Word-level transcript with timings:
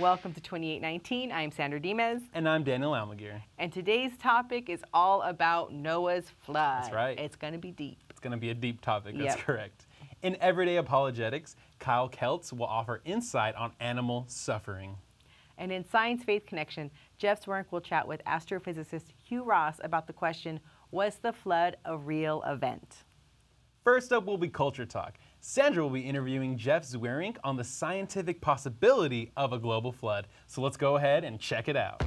Welcome 0.00 0.34
to 0.34 0.40
2819. 0.40 1.32
I'm 1.32 1.50
Sandra 1.50 1.80
Dimes. 1.80 2.22
And 2.34 2.46
I'm 2.46 2.64
Daniel 2.64 2.92
Almaguer. 2.92 3.40
And 3.58 3.72
today's 3.72 4.12
topic 4.18 4.68
is 4.68 4.82
all 4.92 5.22
about 5.22 5.72
Noah's 5.72 6.28
flood. 6.44 6.82
That's 6.84 6.94
right. 6.94 7.18
It's 7.18 7.36
going 7.36 7.54
to 7.54 7.58
be 7.58 7.70
deep. 7.70 7.98
It's 8.10 8.20
going 8.20 8.32
to 8.32 8.36
be 8.36 8.50
a 8.50 8.54
deep 8.54 8.82
topic. 8.82 9.14
That's 9.16 9.36
Yep. 9.36 9.38
correct. 9.46 9.86
In 10.22 10.36
Everyday 10.40 10.76
Apologetics, 10.76 11.56
Kyle 11.78 12.10
Keltz 12.10 12.52
will 12.52 12.66
offer 12.66 13.00
insight 13.06 13.54
on 13.54 13.72
animal 13.80 14.24
suffering. 14.28 14.96
And 15.56 15.72
in 15.72 15.88
Science 15.88 16.22
Faith 16.24 16.44
Connection, 16.46 16.90
Jeff 17.16 17.44
Zweerink 17.44 17.66
will 17.70 17.80
chat 17.80 18.06
with 18.06 18.22
astrophysicist 18.24 19.06
Hugh 19.24 19.44
Ross 19.44 19.80
about 19.82 20.06
the 20.06 20.12
question 20.12 20.60
Was 20.90 21.16
the 21.16 21.32
flood 21.32 21.78
a 21.86 21.96
real 21.96 22.42
event? 22.46 23.04
First 23.82 24.12
up 24.12 24.26
will 24.26 24.36
be 24.36 24.48
Culture 24.48 24.84
Talk. 24.84 25.14
Sandra 25.48 25.84
will 25.84 25.90
be 25.90 26.00
interviewing 26.00 26.58
Jeff 26.58 26.82
Zweerink 26.82 27.36
on 27.44 27.56
the 27.56 27.62
scientific 27.62 28.40
possibility 28.40 29.30
of 29.36 29.52
a 29.52 29.60
global 29.60 29.92
flood. 29.92 30.26
So 30.48 30.60
let's 30.60 30.76
go 30.76 30.96
ahead 30.96 31.22
and 31.22 31.38
check 31.38 31.68
it 31.68 31.76
out. 31.76 32.02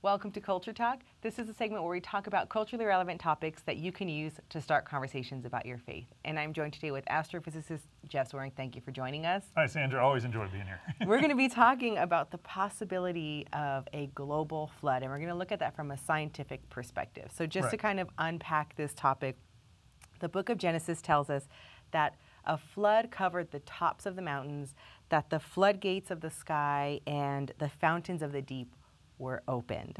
Welcome 0.00 0.30
to 0.30 0.40
Culture 0.40 0.72
Talk. 0.72 1.00
This 1.22 1.40
is 1.40 1.48
a 1.48 1.52
segment 1.52 1.82
where 1.82 1.90
we 1.90 1.98
talk 1.98 2.28
about 2.28 2.48
culturally 2.48 2.84
relevant 2.84 3.20
topics 3.20 3.62
that 3.62 3.78
you 3.78 3.90
can 3.90 4.08
use 4.08 4.34
to 4.50 4.60
start 4.60 4.84
conversations 4.84 5.44
about 5.44 5.66
your 5.66 5.76
faith. 5.76 6.06
And 6.24 6.38
I'm 6.38 6.52
joined 6.52 6.74
today 6.74 6.92
with 6.92 7.04
astrophysicist 7.06 7.80
Jeff 8.06 8.30
Zweerink. 8.30 8.52
Thank 8.54 8.76
you 8.76 8.80
for 8.80 8.92
joining 8.92 9.26
us. 9.26 9.42
Hi, 9.56 9.66
Sandra. 9.66 10.00
Always 10.00 10.24
enjoy 10.24 10.46
being 10.52 10.66
here. 10.66 10.80
we're 11.08 11.18
going 11.18 11.30
to 11.30 11.36
be 11.36 11.48
talking 11.48 11.98
about 11.98 12.30
the 12.30 12.38
possibility 12.38 13.48
of 13.52 13.88
a 13.92 14.06
global 14.14 14.70
flood, 14.80 15.02
and 15.02 15.10
we're 15.10 15.18
going 15.18 15.30
to 15.30 15.34
look 15.34 15.50
at 15.50 15.58
that 15.58 15.74
from 15.74 15.90
a 15.90 15.98
scientific 15.98 16.70
perspective. 16.70 17.32
So, 17.34 17.44
just 17.44 17.70
to 17.70 17.76
kind 17.76 17.98
of 17.98 18.08
unpack 18.18 18.76
this 18.76 18.94
topic, 18.94 19.36
the 20.20 20.28
book 20.28 20.48
of 20.48 20.58
Genesis 20.58 21.02
tells 21.02 21.28
us 21.28 21.48
that 21.90 22.14
a 22.44 22.56
flood 22.56 23.10
covered 23.10 23.50
the 23.50 23.60
tops 23.60 24.06
of 24.06 24.14
the 24.14 24.22
mountains, 24.22 24.76
that 25.08 25.30
the 25.30 25.40
floodgates 25.40 26.12
of 26.12 26.20
the 26.20 26.30
sky 26.30 27.00
and 27.04 27.50
the 27.58 27.68
fountains 27.68 28.22
of 28.22 28.30
the 28.30 28.42
deep 28.42 28.76
were 29.18 29.42
opened. 29.48 29.98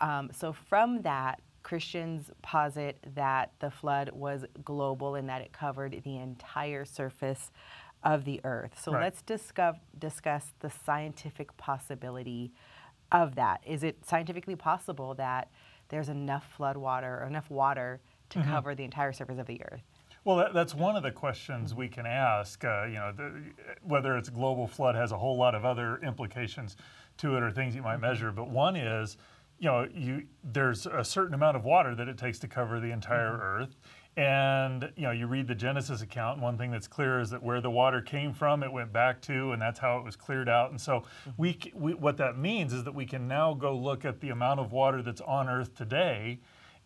Um, 0.00 0.30
so, 0.32 0.52
from 0.52 1.02
that, 1.02 1.40
Christians 1.62 2.30
posit 2.42 2.98
that 3.14 3.52
the 3.58 3.70
flood 3.70 4.10
was 4.12 4.44
global 4.64 5.14
and 5.16 5.28
that 5.28 5.40
it 5.42 5.52
covered 5.52 6.00
the 6.04 6.16
entire 6.18 6.84
surface 6.84 7.50
of 8.04 8.24
the 8.24 8.40
earth. 8.44 8.78
So, 8.80 8.92
Right. 8.92 9.02
let's 9.04 9.22
discuss, 9.22 9.76
discuss 9.98 10.52
the 10.60 10.70
scientific 10.70 11.56
possibility 11.56 12.52
of 13.10 13.34
that. 13.36 13.62
Is 13.66 13.82
it 13.82 14.04
scientifically 14.04 14.56
possible 14.56 15.14
that 15.14 15.48
there's 15.88 16.08
enough 16.08 16.44
flood 16.56 16.76
water 16.76 17.20
or 17.22 17.26
enough 17.26 17.50
water 17.50 18.00
to 18.30 18.42
cover 18.42 18.74
the 18.74 18.84
entire 18.84 19.12
surface 19.12 19.38
of 19.38 19.46
the 19.46 19.60
earth? 19.64 19.82
Well, 20.26 20.38
that, 20.38 20.54
that's 20.54 20.74
one 20.74 20.96
of 20.96 21.04
the 21.04 21.12
questions 21.12 21.72
we 21.72 21.86
can 21.86 22.04
ask. 22.04 22.64
Uh, 22.64 22.86
you 22.86 22.94
know, 22.94 23.12
the, 23.16 23.42
whether 23.84 24.16
it's 24.16 24.28
global 24.28 24.66
flood 24.66 24.96
has 24.96 25.12
a 25.12 25.16
whole 25.16 25.36
lot 25.36 25.54
of 25.54 25.64
other 25.64 26.00
implications 26.02 26.76
to 27.18 27.36
it 27.36 27.44
or 27.44 27.52
things 27.52 27.76
you 27.76 27.82
might 27.82 27.92
mm-hmm. 27.92 28.02
measure. 28.02 28.32
But 28.32 28.50
one 28.50 28.74
is, 28.74 29.18
you 29.60 29.66
know, 29.66 29.88
you 29.94 30.24
there's 30.42 30.84
a 30.86 31.04
certain 31.04 31.32
amount 31.32 31.56
of 31.56 31.64
water 31.64 31.94
that 31.94 32.08
it 32.08 32.18
takes 32.18 32.40
to 32.40 32.48
cover 32.48 32.80
the 32.80 32.90
entire 32.90 33.34
mm-hmm. 33.34 33.62
Earth. 33.62 33.76
And 34.16 34.90
you 34.96 35.04
know, 35.04 35.12
you 35.12 35.28
read 35.28 35.46
the 35.46 35.54
Genesis 35.54 36.02
account, 36.02 36.38
and 36.38 36.42
one 36.42 36.58
thing 36.58 36.72
that's 36.72 36.88
clear 36.88 37.20
is 37.20 37.30
that 37.30 37.40
where 37.40 37.60
the 37.60 37.70
water 37.70 38.00
came 38.00 38.32
from, 38.32 38.64
it 38.64 38.72
went 38.72 38.92
back 38.92 39.22
to, 39.22 39.52
and 39.52 39.62
that's 39.62 39.78
how 39.78 39.98
it 39.98 40.04
was 40.04 40.16
cleared 40.16 40.48
out. 40.48 40.70
And 40.70 40.80
so, 40.80 41.00
mm-hmm. 41.00 41.30
we, 41.36 41.72
we 41.72 41.94
what 41.94 42.16
that 42.16 42.36
means 42.36 42.72
is 42.72 42.82
that 42.82 42.94
we 42.96 43.06
can 43.06 43.28
now 43.28 43.54
go 43.54 43.76
look 43.76 44.04
at 44.04 44.20
the 44.20 44.30
amount 44.30 44.58
of 44.58 44.72
water 44.72 45.02
that's 45.02 45.20
on 45.20 45.48
Earth 45.48 45.76
today, 45.76 46.40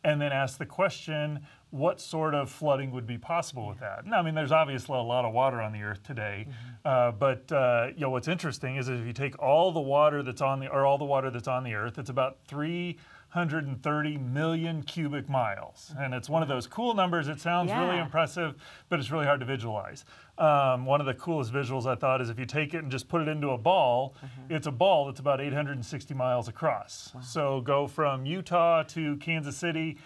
and 0.04 0.20
then 0.20 0.30
ask 0.30 0.58
the 0.58 0.66
question 0.66 1.46
what 1.70 2.00
sort 2.00 2.34
of 2.34 2.50
flooding 2.50 2.90
would 2.90 3.06
be 3.06 3.16
possible 3.18 3.66
with 3.68 3.78
that? 3.80 4.04
Now, 4.06 4.18
i 4.18 4.22
mean 4.22 4.34
there's 4.34 4.52
obviously 4.52 4.98
a 4.98 5.02
lot 5.02 5.24
of 5.24 5.32
water 5.32 5.60
on 5.60 5.72
the 5.72 5.82
earth 5.82 6.02
today 6.02 6.46
uh, 6.84 7.12
but 7.12 7.50
uh, 7.52 7.88
you 7.94 8.00
know 8.00 8.10
what's 8.10 8.28
interesting 8.28 8.76
is 8.76 8.88
if 8.88 9.06
you 9.06 9.12
take 9.12 9.38
all 9.40 9.70
the 9.72 9.80
water 9.80 10.22
that's 10.22 10.40
on 10.42 10.60
the 10.60 10.68
or 10.68 10.84
all 10.84 10.98
the 10.98 11.04
water 11.04 11.30
that's 11.30 11.48
on 11.48 11.62
the 11.64 11.74
earth 11.74 11.98
it's 11.98 12.10
about 12.10 12.38
330 12.48 14.16
million 14.18 14.82
cubic 14.82 15.28
miles. 15.28 15.94
And 15.98 16.12
it's 16.14 16.28
one 16.28 16.42
of 16.42 16.48
those 16.48 16.66
cool 16.66 16.94
numbers. 16.94 17.28
It 17.28 17.38
sounds 17.40 17.70
really 17.70 17.98
impressive 17.98 18.54
but 18.88 18.98
it's 18.98 19.10
really 19.10 19.26
hard 19.26 19.40
to 19.40 19.46
visualize. 19.46 20.04
Um, 20.38 20.86
one 20.86 21.00
of 21.00 21.06
the 21.06 21.14
coolest 21.14 21.52
visuals 21.52 21.86
i 21.86 21.94
thought 21.94 22.20
is 22.22 22.30
if 22.30 22.38
you 22.38 22.46
take 22.46 22.72
it 22.74 22.78
and 22.78 22.90
just 22.90 23.08
put 23.08 23.20
it 23.20 23.28
into 23.28 23.50
a 23.50 23.58
ball 23.58 24.14
it's 24.48 24.66
a 24.66 24.72
ball 24.72 25.06
that's 25.06 25.20
about 25.20 25.40
860 25.40 26.14
miles 26.14 26.48
across. 26.48 27.12
So 27.22 27.60
go 27.60 27.86
from 27.86 28.26
utah 28.26 28.82
to 28.84 29.16
kansas 29.18 29.56
city 29.56 29.98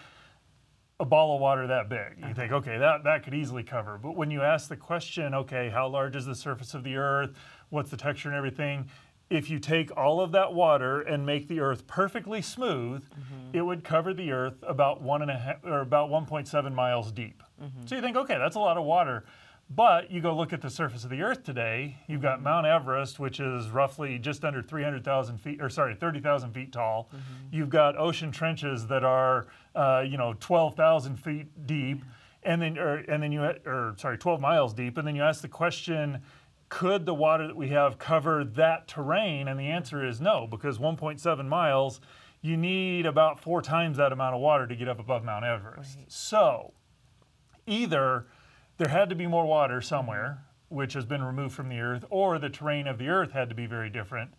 a 0.99 1.05
ball 1.05 1.35
of 1.35 1.41
water 1.41 1.67
that 1.67 1.89
big. 1.89 2.17
You 2.17 2.25
uh-huh. 2.25 2.33
think, 2.33 2.51
okay, 2.51 2.77
that, 2.77 3.03
that 3.03 3.23
could 3.23 3.33
easily 3.33 3.63
cover. 3.63 3.97
But 4.01 4.15
when 4.15 4.31
you 4.31 4.41
ask 4.41 4.69
the 4.69 4.77
question, 4.77 5.33
okay, 5.33 5.69
how 5.69 5.87
large 5.87 6.15
is 6.15 6.25
the 6.25 6.35
surface 6.35 6.73
of 6.73 6.83
the 6.83 6.95
earth? 6.95 7.31
What's 7.69 7.91
the 7.91 7.97
texture 7.97 8.29
and 8.29 8.37
everything? 8.37 8.89
If 9.29 9.49
you 9.49 9.59
take 9.59 9.95
all 9.97 10.21
of 10.21 10.31
that 10.33 10.53
water 10.53 11.01
and 11.01 11.25
make 11.25 11.47
the 11.47 11.59
earth 11.59 11.87
perfectly 11.87 12.41
smooth, 12.41 13.03
mm-hmm. 13.03 13.57
it 13.57 13.61
would 13.61 13.83
cover 13.83 14.13
the 14.13 14.31
earth 14.31 14.55
about 14.61 15.01
one 15.01 15.21
and 15.21 15.31
a 15.31 15.37
half 15.37 15.65
or 15.65 15.81
about 15.81 16.09
1.7 16.09 16.73
miles 16.73 17.11
deep. 17.11 17.41
Mm-hmm. 17.61 17.87
So 17.87 17.95
you 17.95 18.01
think, 18.01 18.15
okay, 18.15 18.37
that's 18.37 18.55
a 18.55 18.59
lot 18.59 18.77
of 18.77 18.85
water. 18.85 19.25
But 19.69 20.11
you 20.11 20.21
go 20.21 20.35
look 20.35 20.53
at 20.53 20.61
the 20.61 20.69
surface 20.69 21.03
of 21.03 21.09
the 21.09 21.23
earth 21.23 21.43
today, 21.43 21.97
you've 22.07 22.21
got 22.21 22.35
mm-hmm. 22.35 22.45
Mount 22.45 22.67
Everest, 22.67 23.19
which 23.19 23.39
is 23.39 23.69
roughly 23.69 24.19
just 24.19 24.45
under 24.45 24.61
300,000 24.61 25.37
feet, 25.39 25.61
or 25.61 25.69
sorry, 25.69 25.95
30,000 25.95 26.51
feet 26.51 26.71
tall. 26.71 27.09
Mm-hmm. 27.09 27.55
You've 27.55 27.69
got 27.69 27.97
ocean 27.97 28.31
trenches 28.31 28.87
that 28.87 29.03
are, 29.03 29.47
uh, 29.73 30.03
you 30.07 30.17
know, 30.17 30.35
12,000 30.39 31.17
feet 31.17 31.65
deep, 31.65 31.99
mm-hmm. 31.99 32.09
and 32.43 32.61
then, 32.61 32.77
or, 32.77 32.97
and 32.97 33.23
then 33.23 33.31
you, 33.31 33.41
or 33.41 33.95
sorry, 33.97 34.17
12 34.17 34.39
miles 34.39 34.73
deep, 34.73 34.97
and 34.97 35.07
then 35.07 35.15
you 35.15 35.23
ask 35.23 35.41
the 35.41 35.47
question, 35.47 36.21
could 36.69 37.05
the 37.05 37.13
water 37.13 37.47
that 37.47 37.55
we 37.55 37.69
have 37.69 37.97
cover 37.97 38.43
that 38.43 38.87
terrain? 38.87 39.47
And 39.47 39.59
the 39.59 39.67
answer 39.67 40.05
is 40.05 40.21
no, 40.21 40.45
because 40.45 40.77
1.7 40.77 41.47
miles, 41.47 42.01
you 42.41 42.55
need 42.55 43.07
about 43.07 43.39
four 43.39 43.63
times 43.63 43.97
that 43.97 44.11
amount 44.11 44.35
of 44.35 44.41
water 44.41 44.67
to 44.67 44.75
get 44.75 44.87
up 44.87 44.99
above 44.99 45.23
Mount 45.23 45.43
Everest. 45.43 45.99
So, 46.07 46.73
either 47.65 48.27
there 48.77 48.89
had 48.89 49.09
to 49.09 49.15
be 49.15 49.27
more 49.27 49.45
water 49.45 49.81
somewhere, 49.81 50.39
which 50.69 50.93
has 50.93 51.05
been 51.05 51.23
removed 51.23 51.55
from 51.55 51.69
the 51.69 51.79
earth, 51.79 52.05
or 52.09 52.39
the 52.39 52.49
terrain 52.49 52.87
of 52.87 52.97
the 52.97 53.07
earth 53.07 53.31
had 53.31 53.49
to 53.49 53.55
be 53.55 53.65
very 53.65 53.89
different. 53.89 54.31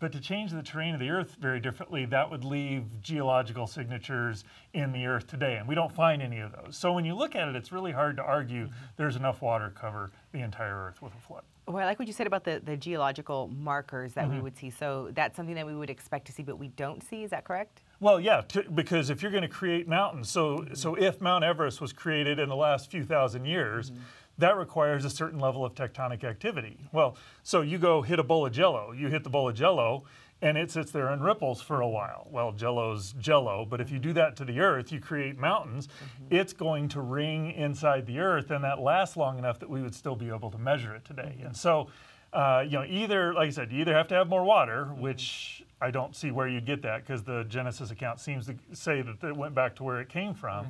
But 0.00 0.12
to 0.12 0.20
change 0.20 0.52
the 0.52 0.62
terrain 0.62 0.94
of 0.94 1.00
the 1.00 1.10
earth 1.10 1.36
very 1.40 1.58
differently, 1.58 2.04
that 2.06 2.30
would 2.30 2.44
leave 2.44 3.02
geological 3.02 3.66
signatures 3.66 4.44
in 4.72 4.92
the 4.92 5.06
earth 5.06 5.26
today, 5.26 5.56
and 5.56 5.66
we 5.66 5.74
don't 5.74 5.90
find 5.90 6.22
any 6.22 6.38
of 6.38 6.52
those. 6.52 6.76
So 6.76 6.92
when 6.92 7.04
you 7.04 7.16
look 7.16 7.34
at 7.34 7.48
it, 7.48 7.56
it's 7.56 7.72
really 7.72 7.90
hard 7.90 8.16
to 8.16 8.22
argue 8.22 8.66
mm-hmm. 8.66 8.74
there's 8.96 9.16
enough 9.16 9.42
water 9.42 9.70
to 9.70 9.74
cover 9.74 10.10
the 10.32 10.40
entire 10.40 10.86
earth 10.86 11.02
with 11.02 11.14
a 11.14 11.20
flood. 11.20 11.42
Well, 11.66 11.78
I 11.78 11.84
like 11.84 11.98
what 11.98 12.06
you 12.06 12.14
said 12.14 12.28
about 12.28 12.44
the, 12.44 12.62
the 12.64 12.76
geological 12.76 13.48
markers 13.48 14.12
that 14.12 14.28
we 14.28 14.36
mm-hmm. 14.36 14.44
would 14.44 14.56
see. 14.56 14.70
So 14.70 15.10
that's 15.14 15.36
something 15.36 15.56
that 15.56 15.66
we 15.66 15.74
would 15.74 15.90
expect 15.90 16.26
to 16.26 16.32
see, 16.32 16.42
but 16.44 16.58
we 16.58 16.68
don't 16.68 17.02
see. 17.02 17.24
Is 17.24 17.30
that 17.30 17.44
correct? 17.44 17.82
Well, 18.00 18.20
yeah, 18.20 18.42
because 18.74 19.10
if 19.10 19.22
you're 19.22 19.32
going 19.32 19.42
to 19.42 19.48
create 19.48 19.88
mountains, 19.88 20.30
so 20.30 20.66
so 20.74 20.94
if 20.94 21.20
Mount 21.20 21.42
Everest 21.42 21.80
was 21.80 21.92
created 21.92 22.38
in 22.38 22.48
the 22.48 22.56
last 22.56 22.90
few 22.90 23.04
thousand 23.04 23.44
years, 23.44 23.90
mm-hmm. 23.90 24.00
that 24.38 24.56
requires 24.56 25.04
a 25.04 25.10
certain 25.10 25.40
level 25.40 25.64
of 25.64 25.74
tectonic 25.74 26.22
activity. 26.22 26.78
Well, 26.92 27.16
so 27.42 27.60
you 27.60 27.76
go 27.78 28.02
hit 28.02 28.20
a 28.20 28.22
bowl 28.22 28.46
of 28.46 28.52
Jello, 28.52 28.92
you 28.92 29.08
hit 29.08 29.24
the 29.24 29.30
bowl 29.30 29.48
of 29.48 29.56
Jello, 29.56 30.04
and 30.40 30.56
it 30.56 30.70
sits 30.70 30.92
there 30.92 31.08
and 31.08 31.24
ripples 31.24 31.60
for 31.60 31.80
a 31.80 31.88
while. 31.88 32.28
Well, 32.30 32.52
Jello's 32.52 33.14
Jello, 33.18 33.66
but 33.68 33.80
if 33.80 33.90
you 33.90 33.98
do 33.98 34.12
that 34.12 34.36
to 34.36 34.44
the 34.44 34.60
Earth, 34.60 34.92
you 34.92 35.00
create 35.00 35.36
mountains. 35.36 35.88
Mm-hmm. 35.88 36.36
It's 36.36 36.52
going 36.52 36.88
to 36.90 37.00
ring 37.00 37.50
inside 37.50 38.06
the 38.06 38.20
Earth, 38.20 38.52
and 38.52 38.62
that 38.62 38.78
lasts 38.78 39.16
long 39.16 39.38
enough 39.38 39.58
that 39.58 39.68
we 39.68 39.82
would 39.82 39.94
still 39.94 40.14
be 40.14 40.28
able 40.28 40.52
to 40.52 40.58
measure 40.58 40.94
it 40.94 41.04
today. 41.04 41.34
Mm-hmm. 41.36 41.46
And 41.46 41.56
so. 41.56 41.88
Uh, 42.30 42.62
you 42.62 42.72
know, 42.72 42.84
either 42.84 43.32
like 43.32 43.46
I 43.46 43.50
said, 43.50 43.72
you 43.72 43.80
either 43.80 43.94
have 43.94 44.06
to 44.08 44.14
have 44.14 44.28
more 44.28 44.44
water, 44.44 44.84
which 44.98 45.64
I 45.80 45.90
don't 45.90 46.14
see 46.16 46.30
where 46.30 46.48
you'd 46.48 46.66
get 46.66 46.82
that 46.82 47.06
because 47.06 47.22
the 47.22 47.44
Genesis 47.44 47.90
account 47.90 48.20
seems 48.20 48.46
to 48.46 48.56
say 48.72 49.02
that 49.02 49.22
it 49.22 49.36
went 49.36 49.54
back 49.54 49.76
to 49.76 49.84
where 49.84 50.00
it 50.00 50.08
came 50.08 50.34
from, 50.34 50.66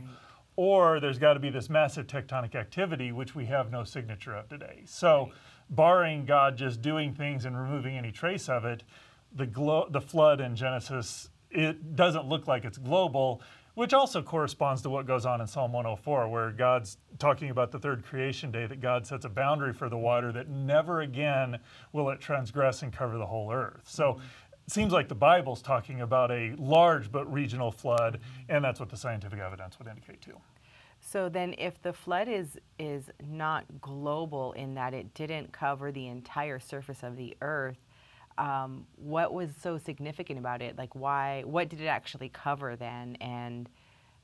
or 0.57 1.01
there's 1.01 1.19
got 1.19 1.35
to 1.35 1.41
be 1.41 1.51
this 1.51 1.71
massive 1.71 2.07
tectonic 2.07 2.55
activity 2.55 3.13
which 3.13 3.35
we 3.35 3.47
have 3.47 3.71
no 3.71 3.85
signature 3.85 4.35
of 4.35 4.49
today. 4.49 4.83
So, 4.85 5.31
barring 5.71 6.25
God 6.27 6.57
just 6.57 6.83
doing 6.83 7.15
things 7.15 7.45
and 7.45 7.59
removing 7.59 7.97
any 7.97 8.13
trace 8.13 8.49
of 8.49 8.65
it, 8.65 8.83
the 9.35 9.47
glo- 9.47 9.89
the 9.91 10.01
flood 10.01 10.41
in 10.41 10.57
Genesis 10.57 11.31
it 11.51 11.97
doesn't 11.97 12.27
look 12.27 12.47
like 12.47 12.65
it's 12.65 12.79
global. 12.79 13.43
Which 13.75 13.95
also 13.95 14.23
corresponds 14.23 14.83
to 14.83 14.91
what 14.91 15.07
goes 15.07 15.25
on 15.25 15.41
in 15.41 15.47
Psalm 15.47 15.73
104, 15.73 16.29
where 16.29 16.51
God's 16.51 16.97
talking 17.21 17.51
about 17.51 17.71
the 17.71 17.79
third 17.79 18.05
creation 18.05 18.51
day, 18.51 18.67
that 18.67 18.81
God 18.81 19.07
sets 19.07 19.25
a 19.25 19.29
boundary 19.29 19.73
for 19.73 19.89
the 19.89 19.97
water 19.97 20.33
that 20.33 20.49
never 20.49 21.03
again 21.03 21.61
will 21.93 22.11
it 22.11 22.21
transgress 22.21 22.83
and 22.83 22.93
cover 22.93 23.19
the 23.19 23.27
whole 23.27 23.53
earth. 23.53 23.83
So 23.85 24.19
it 24.48 24.48
seems 24.71 24.93
like 24.93 25.09
the 25.09 25.15
Bible's 25.15 25.63
talking 25.63 26.01
about 26.01 26.31
a 26.31 26.55
large 26.59 27.11
but 27.11 27.31
regional 27.33 27.71
flood, 27.71 28.21
and 28.49 28.65
that's 28.65 28.81
what 28.81 28.89
the 28.89 28.97
scientific 28.97 29.39
evidence 29.39 29.79
would 29.79 29.89
indicate 29.89 30.21
too. 30.21 30.39
So 31.01 31.29
then, 31.29 31.55
if 31.59 31.81
the 31.83 31.93
flood 31.93 32.29
is 32.29 32.59
is 32.79 33.05
not 33.27 33.65
global 33.81 34.53
in 34.53 34.75
that 34.75 34.95
it 34.95 35.15
didn't 35.15 35.53
cover 35.53 35.93
the 35.93 36.09
entire 36.09 36.59
surface 36.59 37.03
of 37.03 37.17
the 37.17 37.37
earth, 37.41 37.79
um, 38.37 38.87
what 38.97 39.33
was 39.33 39.51
so 39.61 39.79
significant 39.79 40.39
about 40.39 40.61
it? 40.61 40.77
Like, 40.77 40.95
why? 40.95 41.43
What 41.45 41.69
did 41.69 41.81
it 41.81 41.87
actually 41.87 42.29
cover 42.29 42.77
then? 42.77 43.17
And 43.21 43.69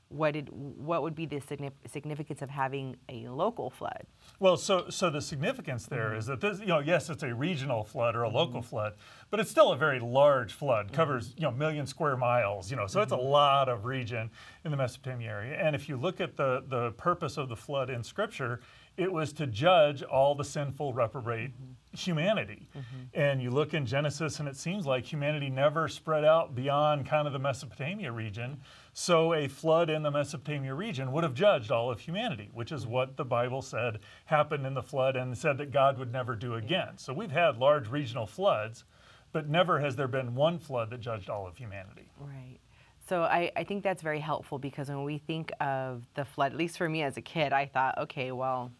what 0.09 0.33
did 0.33 0.49
what 0.51 1.01
would 1.01 1.15
be 1.15 1.25
the 1.25 1.41
significance 1.41 2.41
of 2.41 2.49
having 2.49 2.95
a 3.09 3.27
local 3.27 3.69
flood? 3.69 4.05
Well, 4.39 4.55
so 4.57 4.89
so 4.89 5.09
the 5.09 5.21
significance 5.21 5.87
there 5.87 6.15
is 6.15 6.27
that 6.27 6.41
this, 6.41 6.59
you 6.59 6.67
know, 6.67 6.79
yes, 6.79 7.09
it's 7.09 7.23
a 7.23 7.33
regional 7.33 7.83
flood 7.83 8.15
or 8.15 8.23
a 8.23 8.29
local 8.29 8.59
mm-hmm. 8.59 8.69
flood, 8.69 8.93
but 9.29 9.39
it's 9.39 9.49
still 9.49 9.71
a 9.71 9.77
very 9.77 9.99
large 9.99 10.53
flood. 10.53 10.93
Covers 10.93 11.33
you 11.37 11.43
know 11.43 11.51
million 11.51 11.87
square 11.87 12.17
miles. 12.17 12.69
You 12.69 12.77
know, 12.77 12.87
so 12.87 13.01
it's 13.01 13.11
a 13.11 13.15
mm-hmm. 13.15 13.27
lot 13.27 13.69
of 13.69 13.85
region 13.85 14.29
in 14.63 14.71
the 14.71 14.77
Mesopotamia 14.77 15.29
area. 15.29 15.57
And 15.57 15.75
if 15.75 15.89
you 15.89 15.97
look 15.97 16.21
at 16.21 16.37
the 16.37 16.63
the 16.67 16.91
purpose 16.91 17.37
of 17.37 17.49
the 17.49 17.55
flood 17.55 17.89
in 17.89 18.03
Scripture, 18.03 18.61
it 18.97 19.11
was 19.11 19.33
to 19.33 19.47
judge 19.47 20.03
all 20.03 20.35
the 20.35 20.45
sinful 20.45 20.93
reprobate 20.93 21.51
mm-hmm. 21.51 21.73
Humanity. 22.03 22.67
Mm-hmm. 22.75 23.19
And 23.19 23.41
you 23.41 23.51
look 23.51 23.73
in 23.73 23.85
Genesis, 23.85 24.39
and 24.39 24.47
it 24.47 24.55
seems 24.55 24.85
like 24.85 25.05
humanity 25.05 25.49
never 25.49 25.87
spread 25.87 26.25
out 26.25 26.55
beyond 26.55 27.05
kind 27.05 27.27
of 27.27 27.33
the 27.33 27.39
Mesopotamia 27.39 28.11
region. 28.11 28.57
So 28.93 29.33
a 29.33 29.47
flood 29.47 29.89
in 29.89 30.03
the 30.03 30.11
Mesopotamia 30.11 30.73
region 30.73 31.11
would 31.11 31.23
have 31.23 31.33
judged 31.33 31.71
all 31.71 31.91
of 31.91 31.99
humanity, 31.99 32.49
which 32.53 32.71
is 32.71 32.87
what 32.87 33.17
the 33.17 33.25
Bible 33.25 33.61
said 33.61 33.99
happened 34.25 34.65
in 34.65 34.73
the 34.73 34.83
flood 34.83 35.15
and 35.15 35.37
said 35.37 35.57
that 35.57 35.71
God 35.71 35.97
would 35.97 36.11
never 36.11 36.35
do 36.35 36.55
again. 36.55 36.97
So 36.97 37.13
we've 37.13 37.31
had 37.31 37.57
large 37.57 37.89
regional 37.89 38.25
floods, 38.25 38.85
but 39.31 39.49
never 39.49 39.79
has 39.79 39.95
there 39.95 40.07
been 40.07 40.33
one 40.33 40.59
flood 40.59 40.89
that 40.91 41.01
judged 41.01 41.29
all 41.29 41.45
of 41.45 41.57
humanity. 41.57 42.09
Right. 42.19 42.59
So 43.07 43.21
I, 43.21 43.51
I 43.55 43.63
think 43.63 43.83
that's 43.83 44.01
very 44.01 44.19
helpful 44.19 44.57
because 44.57 44.89
when 44.89 45.03
we 45.03 45.19
think 45.19 45.51
of 45.59 46.03
the 46.15 46.25
flood, 46.25 46.53
at 46.53 46.57
least 46.57 46.77
for 46.77 46.89
me 46.89 47.03
as 47.03 47.17
a 47.17 47.21
kid, 47.21 47.53
I 47.53 47.67
thought, 47.67 47.97
okay, 47.99 48.31
well, 48.31 48.71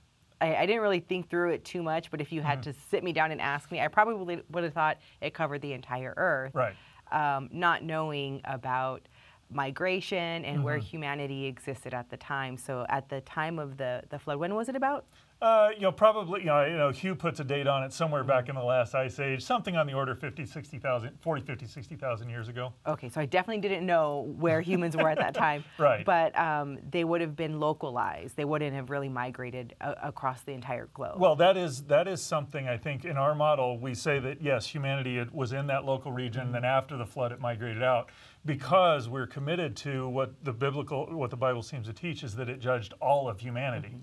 I, 0.41 0.55
I 0.55 0.65
didn't 0.65 0.81
really 0.81 0.99
think 0.99 1.29
through 1.29 1.51
it 1.51 1.63
too 1.63 1.81
much, 1.83 2.11
but 2.11 2.21
if 2.21 2.31
you 2.31 2.41
had 2.41 2.63
to 2.63 2.73
sit 2.73 3.03
me 3.03 3.13
down 3.13 3.31
and 3.31 3.41
ask 3.41 3.71
me, 3.71 3.79
I 3.79 3.87
probably 3.87 4.41
would 4.49 4.63
have 4.63 4.73
thought 4.73 4.97
it 5.21 5.33
covered 5.33 5.61
the 5.61 5.73
entire 5.73 6.13
earth. 6.17 6.53
Right. 6.53 6.75
Um, 7.11 7.49
not 7.51 7.83
knowing 7.83 8.41
about 8.45 9.07
migration 9.49 10.43
and 10.45 10.63
where 10.63 10.77
humanity 10.77 11.45
existed 11.45 11.93
at 11.93 12.09
the 12.09 12.17
time. 12.17 12.57
So 12.57 12.85
at 12.89 13.09
the 13.09 13.21
time 13.21 13.59
of 13.59 13.77
the, 13.77 14.03
the 14.09 14.19
flood, 14.19 14.37
when 14.37 14.55
was 14.55 14.69
it 14.69 14.75
about? 14.75 15.05
Uh, 15.41 15.69
you 15.75 15.81
know, 15.81 15.91
probably, 15.91 16.39
you 16.39 16.45
know, 16.47 16.65
you 16.65 16.77
know, 16.77 16.89
Hugh 16.91 17.13
puts 17.13 17.41
a 17.41 17.43
date 17.43 17.67
on 17.67 17.83
it 17.83 17.91
somewhere 17.91 18.23
back 18.23 18.47
in 18.47 18.55
the 18.55 18.63
last 18.63 18.95
ice 18.95 19.19
age, 19.19 19.43
something 19.43 19.75
on 19.75 19.85
the 19.85 19.93
order 19.93 20.13
of 20.13 20.19
50, 20.19 20.45
60,000, 20.45 21.11
40, 21.19 21.41
50, 21.43 21.67
60,000 21.67 22.29
years 22.29 22.47
ago. 22.47 22.73
Okay, 22.87 23.09
so 23.09 23.19
I 23.19 23.25
definitely 23.25 23.61
didn't 23.61 23.85
know 23.85 24.33
where 24.39 24.61
humans 24.61 24.95
were 24.95 25.09
at 25.09 25.17
that 25.17 25.33
time. 25.35 25.65
Right. 25.77 26.05
But 26.05 26.37
um, 26.39 26.79
they 26.89 27.03
would 27.03 27.19
have 27.19 27.35
been 27.35 27.59
localized. 27.59 28.37
They 28.37 28.45
wouldn't 28.45 28.73
have 28.75 28.89
really 28.89 29.09
migrated 29.09 29.75
a- 29.81 30.07
across 30.07 30.41
the 30.41 30.53
entire 30.53 30.87
globe. 30.93 31.19
Well, 31.19 31.35
that 31.35 31.57
is 31.57 31.83
that 31.83 32.07
is 32.07 32.21
something 32.21 32.69
I 32.69 32.77
think 32.77 33.03
in 33.03 33.17
our 33.17 33.35
model 33.35 33.77
we 33.77 33.93
say 33.93 34.19
that 34.19 34.41
yes, 34.41 34.65
humanity 34.65 35.17
it 35.17 35.35
was 35.35 35.51
in 35.51 35.67
that 35.67 35.83
local 35.83 36.13
region. 36.13 36.53
Then 36.53 36.63
after 36.63 36.95
the 36.97 37.05
flood, 37.05 37.33
it 37.33 37.41
migrated 37.41 37.83
out 37.83 38.09
because 38.45 39.09
we're 39.09 39.27
committed 39.27 39.75
to 39.77 40.07
what 40.07 40.43
the 40.43 40.53
biblical, 40.53 41.07
what 41.07 41.29
the 41.29 41.37
Bible 41.37 41.63
seems 41.63 41.87
to 41.87 41.93
teach 41.93 42.23
is 42.23 42.35
that 42.35 42.49
it 42.49 42.59
judged 42.59 42.93
all 43.01 43.27
of 43.27 43.39
humanity. 43.39 43.97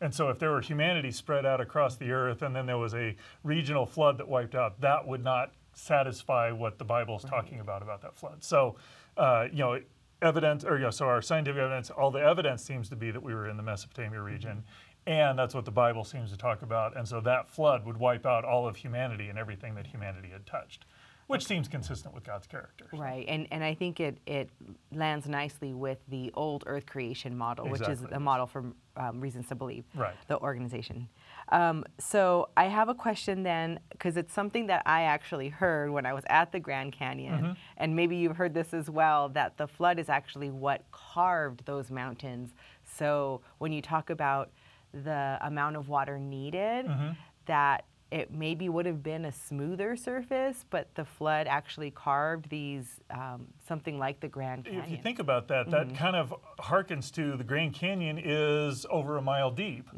And 0.00 0.14
so, 0.14 0.28
if 0.28 0.38
there 0.38 0.50
were 0.50 0.60
humanity 0.60 1.10
spread 1.10 1.44
out 1.44 1.60
across 1.60 1.96
the 1.96 2.12
earth, 2.12 2.42
and 2.42 2.54
then 2.54 2.66
there 2.66 2.78
was 2.78 2.94
a 2.94 3.16
regional 3.42 3.84
flood 3.84 4.18
that 4.18 4.28
wiped 4.28 4.54
out, 4.54 4.80
that 4.80 5.06
would 5.06 5.24
not 5.24 5.52
satisfy 5.74 6.52
what 6.52 6.78
the 6.78 6.84
Bible 6.84 7.16
is 7.16 7.24
talking 7.24 7.60
about 7.60 7.82
about 7.82 8.02
that 8.02 8.14
flood. 8.14 8.44
So, 8.44 8.76
uh, 9.16 9.48
you 9.50 9.58
know, 9.58 9.80
evidence, 10.22 10.64
or 10.64 10.76
you 10.76 10.84
know, 10.84 10.90
so 10.90 11.06
our 11.06 11.22
scientific 11.22 11.60
evidence, 11.60 11.90
all 11.90 12.10
the 12.10 12.20
evidence 12.20 12.62
seems 12.62 12.88
to 12.90 12.96
be 12.96 13.10
that 13.10 13.22
we 13.22 13.34
were 13.34 13.48
in 13.48 13.56
the 13.56 13.62
Mesopotamia 13.62 14.20
region, 14.20 14.62
and 15.06 15.38
that's 15.38 15.54
what 15.54 15.64
the 15.64 15.70
Bible 15.70 16.04
seems 16.04 16.30
to 16.30 16.36
talk 16.36 16.62
about. 16.62 16.96
And 16.96 17.06
so 17.06 17.20
that 17.22 17.48
flood 17.48 17.86
would 17.86 17.96
wipe 17.96 18.26
out 18.26 18.44
all 18.44 18.68
of 18.68 18.76
humanity 18.76 19.28
and 19.28 19.38
everything 19.38 19.74
that 19.76 19.86
humanity 19.86 20.28
had 20.28 20.46
touched, 20.46 20.84
which 21.28 21.46
seems 21.46 21.68
consistent 21.68 22.12
with 22.14 22.24
God's 22.24 22.46
character. 22.46 22.86
Right, 22.92 23.24
and, 23.28 23.46
and 23.52 23.62
I 23.62 23.74
think 23.74 24.00
it, 24.00 24.18
it 24.26 24.50
lands 24.92 25.28
nicely 25.28 25.72
with 25.74 25.98
the 26.08 26.30
old 26.34 26.64
Earth 26.66 26.86
creation 26.86 27.36
model, 27.36 27.68
which 27.68 27.82
is 27.82 27.88
Exactly. 28.00 28.16
a 28.16 28.20
model 28.20 28.46
for 28.46 28.64
um, 28.96 29.20
Reasons 29.20 29.46
to 29.48 29.54
Believe, 29.54 29.84
Right. 29.94 30.14
the 30.26 30.38
organization. 30.40 31.08
Um, 31.50 31.84
so 31.98 32.48
I 32.56 32.64
have 32.64 32.88
a 32.88 32.94
question 32.94 33.42
then, 33.42 33.78
because 33.90 34.16
it's 34.16 34.32
something 34.32 34.66
that 34.66 34.82
I 34.86 35.02
actually 35.02 35.48
heard 35.50 35.90
when 35.90 36.04
I 36.06 36.12
was 36.14 36.24
at 36.28 36.50
the 36.50 36.60
Grand 36.60 36.92
Canyon, 36.92 37.34
Mm-hmm. 37.42 37.52
and 37.76 37.94
maybe 37.94 38.16
you've 38.16 38.36
heard 38.36 38.54
this 38.54 38.72
as 38.74 38.88
well, 38.90 39.28
that 39.30 39.56
the 39.58 39.68
flood 39.68 39.98
is 39.98 40.08
actually 40.08 40.50
what 40.50 40.82
carved 40.92 41.64
those 41.66 41.90
mountains. 41.90 42.50
So 42.84 43.42
when 43.58 43.72
you 43.72 43.82
talk 43.82 44.08
about 44.10 44.50
the 44.92 45.38
amount 45.42 45.76
of 45.76 45.88
water 45.88 46.18
needed, 46.18 46.86
Mm-hmm. 46.86 47.10
that 47.46 47.84
it 48.10 48.32
maybe 48.32 48.68
would 48.68 48.86
have 48.86 49.02
been 49.02 49.24
a 49.24 49.32
smoother 49.32 49.96
surface, 49.96 50.64
but 50.70 50.94
the 50.94 51.04
flood 51.04 51.46
actually 51.46 51.90
carved 51.90 52.48
these 52.48 53.00
um, 53.10 53.46
something 53.66 53.98
like 53.98 54.20
the 54.20 54.28
Grand 54.28 54.64
Canyon. 54.64 54.84
If 54.84 54.90
you 54.90 54.96
think 54.96 55.18
about 55.18 55.48
that, 55.48 55.70
that 55.70 55.94
kind 55.94 56.16
of 56.16 56.34
harkens 56.58 57.10
to 57.12 57.36
the 57.36 57.44
Grand 57.44 57.74
Canyon 57.74 58.18
is 58.22 58.86
over 58.90 59.16
a 59.16 59.22
mile 59.22 59.50
deep. 59.50 59.88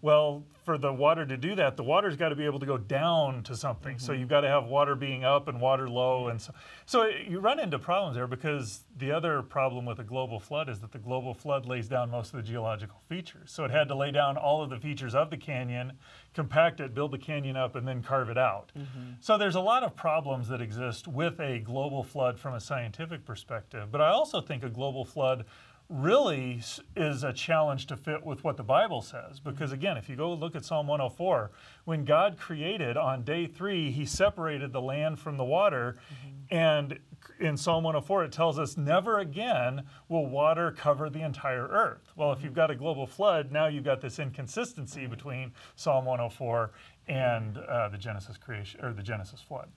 Well, 0.00 0.44
for 0.66 0.76
the 0.76 0.92
water 0.92 1.24
to 1.24 1.36
do 1.36 1.54
that, 1.54 1.76
the 1.76 1.84
water's 1.84 2.16
got 2.16 2.30
to 2.30 2.34
be 2.34 2.44
able 2.44 2.58
to 2.58 2.66
go 2.66 2.76
down 2.76 3.44
to 3.44 3.54
something. 3.56 4.00
So 4.00 4.10
mm-hmm. 4.10 4.20
you've 4.20 4.28
got 4.28 4.40
to 4.40 4.48
have 4.48 4.64
water 4.64 4.96
being 4.96 5.24
up 5.24 5.46
and 5.46 5.60
water 5.60 5.88
low, 5.88 6.26
and 6.26 6.42
so 6.42 6.52
so 6.84 7.06
you 7.06 7.38
run 7.38 7.60
into 7.60 7.78
problems 7.78 8.16
there 8.16 8.26
because 8.26 8.80
the 8.98 9.12
other 9.12 9.42
problem 9.42 9.86
with 9.86 10.00
a 10.00 10.04
global 10.04 10.40
flood 10.40 10.68
is 10.68 10.80
that 10.80 10.90
the 10.90 10.98
global 10.98 11.34
flood 11.34 11.66
lays 11.66 11.88
down 11.88 12.10
most 12.10 12.34
of 12.34 12.38
the 12.38 12.42
geological 12.42 13.00
features. 13.08 13.52
So 13.52 13.64
it 13.64 13.70
had 13.70 13.86
to 13.88 13.94
lay 13.94 14.10
down 14.10 14.36
all 14.36 14.60
of 14.60 14.68
the 14.68 14.78
features 14.78 15.14
of 15.14 15.30
the 15.30 15.36
canyon, 15.36 15.92
compact 16.34 16.80
it, 16.80 16.92
build 16.92 17.12
the 17.12 17.18
canyon 17.18 17.56
up, 17.56 17.76
and 17.76 17.86
then 17.86 18.02
carve 18.02 18.28
it 18.28 18.38
out. 18.38 18.72
Mm-hmm. 18.76 19.12
So 19.20 19.38
there's 19.38 19.54
a 19.54 19.60
lot 19.60 19.84
of 19.84 19.94
problems 19.94 20.48
that 20.48 20.60
exist 20.60 21.06
with 21.06 21.38
a 21.38 21.60
global 21.60 22.02
flood 22.02 22.40
from 22.40 22.54
a 22.54 22.60
scientific 22.60 23.24
perspective. 23.24 23.92
But 23.92 24.00
I 24.00 24.08
also 24.08 24.40
think 24.40 24.64
a 24.64 24.68
global 24.68 25.04
flood 25.04 25.44
really 25.88 26.60
is 26.96 27.22
a 27.22 27.32
challenge 27.32 27.86
to 27.86 27.96
fit 27.96 28.24
with 28.24 28.42
what 28.42 28.56
the 28.56 28.64
Bible 28.64 29.02
says. 29.02 29.38
Because 29.40 29.70
mm-hmm. 29.70 29.80
again, 29.80 29.96
if 29.96 30.08
you 30.08 30.16
go 30.16 30.32
look 30.32 30.56
at 30.56 30.64
Psalm 30.64 30.86
104, 30.86 31.50
when 31.84 32.04
God 32.04 32.36
created 32.38 32.96
on 32.96 33.22
day 33.22 33.46
three, 33.46 33.90
he 33.90 34.04
separated 34.04 34.72
the 34.72 34.80
land 34.80 35.18
from 35.18 35.36
the 35.36 35.44
water. 35.44 35.96
Mm-hmm. 35.96 36.54
And 36.54 36.98
in 37.38 37.56
Psalm 37.56 37.84
104, 37.84 38.24
it 38.24 38.32
tells 38.32 38.58
us, 38.58 38.76
never 38.76 39.18
again 39.18 39.82
will 40.08 40.26
water 40.26 40.72
cover 40.72 41.08
the 41.08 41.22
entire 41.22 41.66
earth. 41.68 42.12
Well, 42.16 42.32
if 42.32 42.42
you've 42.42 42.50
mm-hmm. 42.50 42.56
got 42.56 42.70
a 42.70 42.76
global 42.76 43.06
flood, 43.06 43.52
now 43.52 43.66
you've 43.66 43.84
got 43.84 44.00
this 44.00 44.18
inconsistency 44.18 45.06
between 45.06 45.52
Psalm 45.76 46.04
104 46.04 46.72
and 47.08 47.58
uh, 47.58 47.88
the 47.88 47.98
Genesis 47.98 48.36
creation 48.36 48.84
or 48.84 48.92
the 48.92 49.02
Genesis 49.02 49.40
flood. 49.40 49.68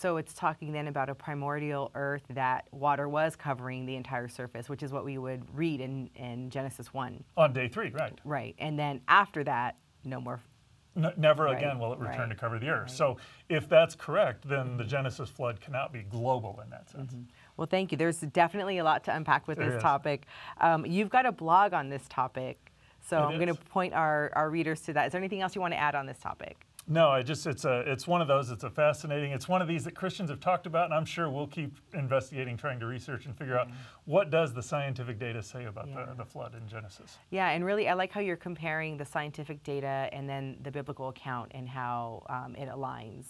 So 0.00 0.16
it's 0.16 0.32
talking 0.32 0.70
then 0.70 0.86
about 0.86 1.08
a 1.08 1.14
primordial 1.14 1.90
earth 1.96 2.22
that 2.30 2.66
water 2.70 3.08
was 3.08 3.34
covering 3.34 3.84
the 3.84 3.96
entire 3.96 4.28
surface, 4.28 4.68
which 4.68 4.84
is 4.84 4.92
what 4.92 5.04
we 5.04 5.18
would 5.18 5.42
read 5.56 5.80
in, 5.80 6.08
in 6.14 6.50
Genesis 6.50 6.94
1. 6.94 7.24
On 7.36 7.52
day 7.52 7.66
three, 7.66 7.90
right. 7.90 8.16
Right. 8.24 8.54
And 8.60 8.78
then 8.78 9.00
after 9.08 9.42
that, 9.42 9.74
no 10.04 10.20
more. 10.20 10.40
N- 10.96 11.12
never 11.16 11.44
Right, 11.44 11.56
again 11.58 11.80
will 11.80 11.92
it 11.92 11.98
return 11.98 12.20
right, 12.20 12.28
to 12.28 12.34
cover 12.36 12.60
the 12.60 12.68
earth. 12.68 12.82
right. 12.82 12.90
So 12.90 13.16
if 13.48 13.68
that's 13.68 13.96
correct, 13.96 14.48
then 14.48 14.76
the 14.76 14.84
Genesis 14.84 15.30
flood 15.30 15.60
cannot 15.60 15.92
be 15.92 16.02
global 16.02 16.60
in 16.62 16.70
that 16.70 16.88
sense. 16.90 17.16
Well, 17.56 17.66
thank 17.68 17.90
you. 17.90 17.98
There's 17.98 18.20
definitely 18.20 18.78
a 18.78 18.84
lot 18.84 19.02
to 19.04 19.16
unpack 19.16 19.48
with 19.48 19.58
There 19.58 19.66
this 19.66 19.76
is. 19.78 19.82
topic. 19.82 20.26
Um, 20.60 20.86
you've 20.86 21.10
got 21.10 21.26
a 21.26 21.32
blog 21.32 21.72
on 21.72 21.88
this 21.88 22.02
topic. 22.08 22.72
So 23.04 23.18
It 23.18 23.22
I'm 23.22 23.34
going 23.40 23.48
to 23.48 23.54
point 23.54 23.94
our, 23.94 24.30
our 24.34 24.48
readers 24.48 24.80
to 24.82 24.92
that. 24.92 25.06
Is 25.06 25.12
there 25.12 25.20
anything 25.20 25.40
else 25.42 25.56
you 25.56 25.60
want 25.60 25.74
to 25.74 25.78
add 25.78 25.96
on 25.96 26.06
this 26.06 26.18
topic? 26.18 26.67
No, 26.90 27.08
I 27.10 27.22
just 27.22 27.46
it's 27.46 27.66
a 27.66 27.80
it's 27.80 28.06
one 28.06 28.22
of 28.22 28.28
those. 28.28 28.50
It's 28.50 28.64
a 28.64 28.70
fascinating. 28.70 29.32
It's 29.32 29.46
one 29.46 29.60
of 29.60 29.68
these 29.68 29.84
that 29.84 29.94
Christians 29.94 30.30
have 30.30 30.40
talked 30.40 30.66
about, 30.66 30.86
and 30.86 30.94
I'm 30.94 31.04
sure 31.04 31.28
we'll 31.28 31.46
keep 31.46 31.76
investigating, 31.92 32.56
trying 32.56 32.80
to 32.80 32.86
research 32.86 33.26
and 33.26 33.36
figure 33.36 33.58
out 33.58 33.68
what 34.06 34.30
does 34.30 34.54
the 34.54 34.62
scientific 34.62 35.18
data 35.18 35.42
say 35.42 35.66
about 35.66 35.86
Yeah. 35.88 36.06
the, 36.06 36.14
the 36.14 36.24
flood 36.24 36.54
in 36.54 36.66
Genesis. 36.66 37.18
Yeah, 37.28 37.50
and 37.50 37.62
really, 37.62 37.88
I 37.88 37.92
like 37.94 38.10
how 38.10 38.20
you're 38.20 38.36
comparing 38.36 38.96
the 38.96 39.04
scientific 39.04 39.62
data 39.64 40.08
and 40.12 40.26
then 40.26 40.56
the 40.62 40.70
biblical 40.70 41.08
account 41.08 41.52
and 41.54 41.68
how 41.68 42.22
um, 42.30 42.54
it 42.56 42.68
aligns. 42.70 43.26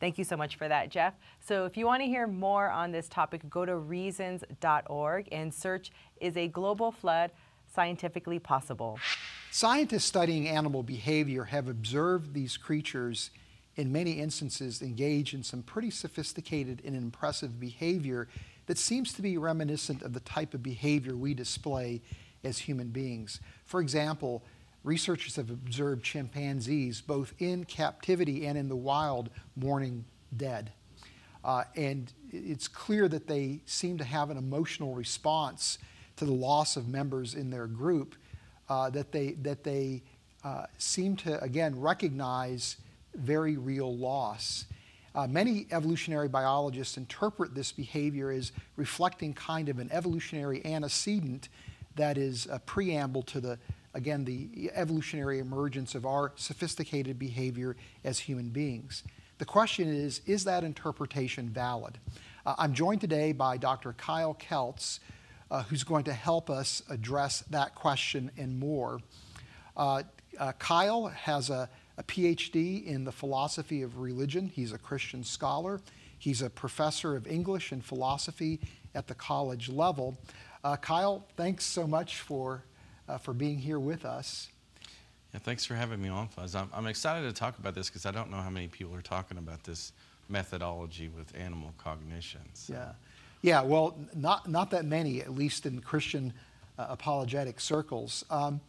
Thank 0.00 0.18
you 0.18 0.24
so 0.24 0.36
much 0.36 0.56
for 0.56 0.66
that, 0.66 0.88
Jeff. 0.88 1.14
So, 1.38 1.64
if 1.64 1.76
you 1.76 1.86
want 1.86 2.02
to 2.02 2.06
hear 2.08 2.26
more 2.26 2.68
on 2.68 2.90
this 2.90 3.08
topic, 3.08 3.48
go 3.48 3.64
to 3.64 3.76
reasons.org 3.76 5.28
and 5.30 5.54
search 5.54 5.92
Is 6.20 6.36
a 6.36 6.48
Global 6.48 6.90
Flood 6.90 7.30
Scientifically 7.72 8.40
Possible? 8.40 8.98
Scientists 9.54 10.06
studying 10.06 10.48
animal 10.48 10.82
behavior 10.82 11.44
have 11.44 11.68
observed 11.68 12.32
these 12.32 12.56
creatures 12.56 13.28
in 13.76 13.92
many 13.92 14.12
instances 14.12 14.80
engage 14.80 15.34
in 15.34 15.42
some 15.42 15.62
pretty 15.62 15.90
sophisticated 15.90 16.80
and 16.86 16.96
impressive 16.96 17.60
behavior 17.60 18.28
that 18.64 18.78
seems 18.78 19.12
to 19.12 19.20
be 19.20 19.36
reminiscent 19.36 20.00
of 20.00 20.14
the 20.14 20.20
type 20.20 20.54
of 20.54 20.62
behavior 20.62 21.14
we 21.14 21.34
display 21.34 22.00
as 22.42 22.60
human 22.60 22.88
beings. 22.88 23.40
For 23.66 23.82
example, 23.82 24.42
researchers 24.84 25.36
have 25.36 25.50
observed 25.50 26.02
chimpanzees 26.02 27.02
both 27.02 27.34
in 27.38 27.66
captivity 27.66 28.46
and 28.46 28.56
in 28.56 28.70
the 28.70 28.74
wild 28.74 29.28
mourning 29.54 30.06
dead. 30.34 30.72
Uh, 31.44 31.64
and 31.76 32.10
it's 32.30 32.68
clear 32.68 33.06
that 33.06 33.26
they 33.26 33.60
seem 33.66 33.98
to 33.98 34.04
have 34.04 34.30
an 34.30 34.38
emotional 34.38 34.94
response 34.94 35.76
to 36.16 36.24
the 36.24 36.32
loss 36.32 36.78
of 36.78 36.88
members 36.88 37.34
in 37.34 37.50
their 37.50 37.66
group, 37.66 38.14
uh, 38.72 38.88
that 38.88 39.12
they, 39.12 39.32
that 39.32 39.62
they 39.62 40.02
uh, 40.44 40.64
seem 40.78 41.14
to, 41.14 41.38
again, 41.42 41.78
recognize 41.78 42.78
very 43.14 43.58
real 43.58 43.94
loss. 43.94 44.64
Uh, 45.14 45.26
many 45.26 45.66
evolutionary 45.70 46.26
biologists 46.26 46.96
interpret 46.96 47.54
this 47.54 47.70
behavior 47.70 48.30
as 48.30 48.50
reflecting 48.76 49.34
kind 49.34 49.68
of 49.68 49.78
an 49.78 49.90
evolutionary 49.92 50.64
antecedent 50.64 51.50
that 51.96 52.16
is 52.16 52.48
a 52.50 52.58
preamble 52.60 53.22
to 53.22 53.42
the, 53.42 53.58
again, 53.92 54.24
the 54.24 54.70
evolutionary 54.74 55.38
emergence 55.38 55.94
of 55.94 56.06
our 56.06 56.32
sophisticated 56.36 57.18
behavior 57.18 57.76
as 58.04 58.20
human 58.20 58.48
beings. 58.48 59.02
The 59.36 59.44
question 59.44 59.86
is, 59.86 60.22
is 60.24 60.44
that 60.44 60.64
interpretation 60.64 61.50
valid? 61.50 61.98
Uh, 62.46 62.54
I'm 62.56 62.72
joined 62.72 63.02
today 63.02 63.32
by 63.32 63.58
Dr. 63.58 63.92
Kyle 63.92 64.34
Keltz, 64.34 64.98
uh, 65.52 65.62
who's 65.64 65.84
going 65.84 66.04
to 66.04 66.12
help 66.12 66.48
us 66.48 66.82
address 66.88 67.44
that 67.50 67.74
question 67.74 68.30
and 68.36 68.58
more. 68.58 69.00
Uh, 69.76 70.02
uh 70.38 70.52
Kyle 70.58 71.06
has 71.08 71.50
a, 71.50 71.68
a 71.98 72.02
PhD 72.02 72.84
in 72.84 73.04
the 73.04 73.12
philosophy 73.12 73.82
of 73.82 73.98
religion. 73.98 74.50
He's 74.52 74.72
a 74.72 74.78
Christian 74.78 75.22
scholar. 75.22 75.80
He's 76.18 76.40
a 76.40 76.48
professor 76.48 77.14
of 77.14 77.26
English 77.26 77.70
and 77.70 77.84
philosophy 77.84 78.60
at 78.94 79.06
the 79.08 79.14
college 79.14 79.68
level. 79.68 80.16
Uh, 80.64 80.76
Kyle, 80.76 81.26
thanks 81.36 81.64
so 81.64 81.86
much 81.86 82.20
for, 82.20 82.64
uh, 83.08 83.18
for 83.18 83.34
being 83.34 83.58
here 83.58 83.80
with 83.80 84.06
us. 84.06 84.48
Yeah, 85.34 85.40
thanks 85.40 85.64
for 85.64 85.74
having 85.74 86.00
me 86.00 86.08
on, 86.08 86.28
Fuz. 86.28 86.54
I'm, 86.54 86.70
I'm 86.72 86.86
excited 86.86 87.26
to 87.26 87.32
talk 87.32 87.58
about 87.58 87.74
this 87.74 87.88
because 87.88 88.06
I 88.06 88.10
don't 88.10 88.30
know 88.30 88.36
how 88.38 88.50
many 88.50 88.68
people 88.68 88.94
are 88.94 89.02
talking 89.02 89.36
about 89.36 89.64
this 89.64 89.92
methodology 90.28 91.08
with 91.08 91.36
animal 91.36 91.74
cognition. 91.76 92.42
So. 92.54 92.74
Yeah, 92.74 92.92
yeah. 93.42 93.62
Well, 93.62 93.96
not 94.14 94.48
not 94.48 94.70
that 94.70 94.84
many, 94.84 95.20
at 95.20 95.30
least 95.30 95.66
in 95.66 95.80
Christian 95.80 96.32
uh, 96.78 96.86
apologetic 96.88 97.60
circles. 97.60 98.24
Um, 98.30 98.60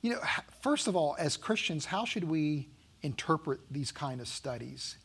you 0.00 0.10
know, 0.10 0.20
first 0.60 0.88
of 0.88 0.96
all, 0.96 1.14
as 1.18 1.36
Christians, 1.36 1.84
how 1.84 2.04
should 2.04 2.24
we 2.24 2.68
interpret 3.02 3.60
these 3.70 3.92
kind 3.92 4.20
of 4.20 4.26
studies? 4.26 4.96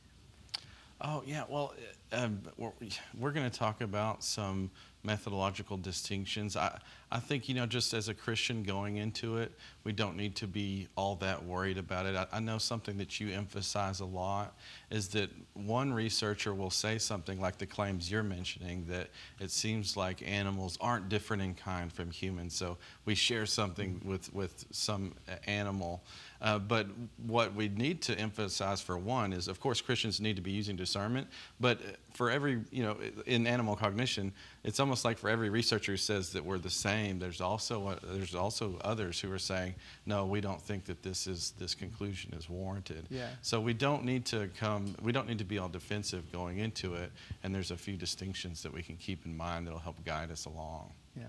Oh, 1.01 1.21
yeah. 1.25 1.43
Well, 1.47 1.73
uh, 2.11 2.25
um, 2.25 2.41
we're, 2.57 2.71
we're 3.19 3.31
going 3.31 3.49
to 3.49 3.55
talk 3.55 3.81
about 3.81 4.23
some 4.23 4.71
methodological 5.07 5.77
distinctions. 5.77 6.55
I, 6.55 6.79
I 7.09 7.19
think, 7.19 7.47
you 7.47 7.55
know, 7.55 7.65
just 7.65 7.93
as 7.93 8.09
a 8.09 8.13
Christian 8.13 8.63
going 8.63 8.97
into 8.97 9.37
it, 9.37 9.53
we 9.85 9.93
don't 9.93 10.17
need 10.17 10.35
to 10.35 10.47
be 10.47 10.89
all 10.97 11.15
that 11.15 11.41
worried 11.45 11.77
about 11.77 12.05
it. 12.05 12.15
I, 12.17 12.27
I, 12.33 12.39
know 12.41 12.57
something 12.57 12.97
that 12.97 13.21
you 13.21 13.31
emphasize 13.33 14.01
a 14.01 14.05
lot 14.05 14.57
is 14.91 15.07
that 15.09 15.29
one 15.53 15.93
researcher 15.93 16.53
will 16.53 16.69
say 16.69 16.97
something 16.97 17.39
like 17.39 17.57
the 17.57 17.65
claims 17.65 18.11
you're 18.11 18.23
mentioning 18.23 18.85
that 18.89 19.07
it 19.39 19.51
seems 19.51 19.95
like 19.95 20.21
animals 20.27 20.77
aren't 20.81 21.07
different 21.07 21.41
in 21.41 21.53
kind 21.53 21.91
from 21.91 22.11
humans. 22.11 22.53
So 22.53 22.77
we 23.05 23.15
share 23.15 23.45
something 23.45 24.01
with, 24.03 24.33
with 24.33 24.65
some 24.71 25.13
animal. 25.45 26.03
Uh, 26.41 26.59
but 26.59 26.87
what 27.25 27.55
we 27.55 27.69
need 27.69 28.01
to 28.03 28.19
emphasize 28.19 28.81
for 28.81 28.97
one 28.97 29.31
is, 29.31 29.47
of 29.47 29.61
course, 29.61 29.79
Christians 29.79 30.19
need 30.19 30.35
to 30.35 30.41
be 30.41 30.51
using 30.51 30.75
discernment. 30.75 31.27
But 31.61 31.79
for 32.13 32.29
every, 32.29 32.59
you 32.71 32.83
know, 32.83 32.97
in 33.25 33.47
animal 33.47 33.75
cognition, 33.75 34.33
it's 34.67 34.81
almost 34.81 35.05
like 35.05 35.17
for 35.17 35.29
every 35.29 35.49
researcher 35.49 35.93
who 35.93 35.97
says 35.97 36.33
that 36.33 36.43
we're 36.43 36.57
the 36.57 36.69
same, 36.69 37.19
there's 37.19 37.39
also 37.39 37.87
uh, 37.87 37.95
there's 38.03 38.35
also 38.35 38.77
others 38.83 39.17
who 39.17 39.31
are 39.31 39.39
saying, 39.39 39.73
no, 40.05 40.25
we 40.25 40.41
don't 40.41 40.61
think 40.61 40.83
that 40.85 41.01
this 41.01 41.25
is 41.25 41.53
this 41.57 41.73
conclusion 41.73 42.33
is 42.37 42.49
warranted. 42.49 43.05
Yeah. 43.09 43.29
So 43.41 43.61
we 43.61 43.73
don't 43.73 44.03
need 44.03 44.25
to 44.25 44.49
come, 44.59 44.93
we 45.01 45.13
don't 45.13 45.25
need 45.25 45.37
to 45.37 45.45
be 45.45 45.57
all 45.57 45.69
defensive 45.69 46.29
going 46.33 46.57
into 46.57 46.95
it. 46.95 47.13
And 47.43 47.55
there's 47.55 47.71
a 47.71 47.77
few 47.77 47.95
distinctions 47.95 48.61
that 48.63 48.73
we 48.73 48.83
can 48.83 48.97
keep 48.97 49.25
in 49.25 49.37
mind 49.37 49.67
that'll 49.67 49.79
help 49.79 50.03
guide 50.03 50.31
us 50.31 50.43
along. 50.43 50.91
Yeah. 51.15 51.23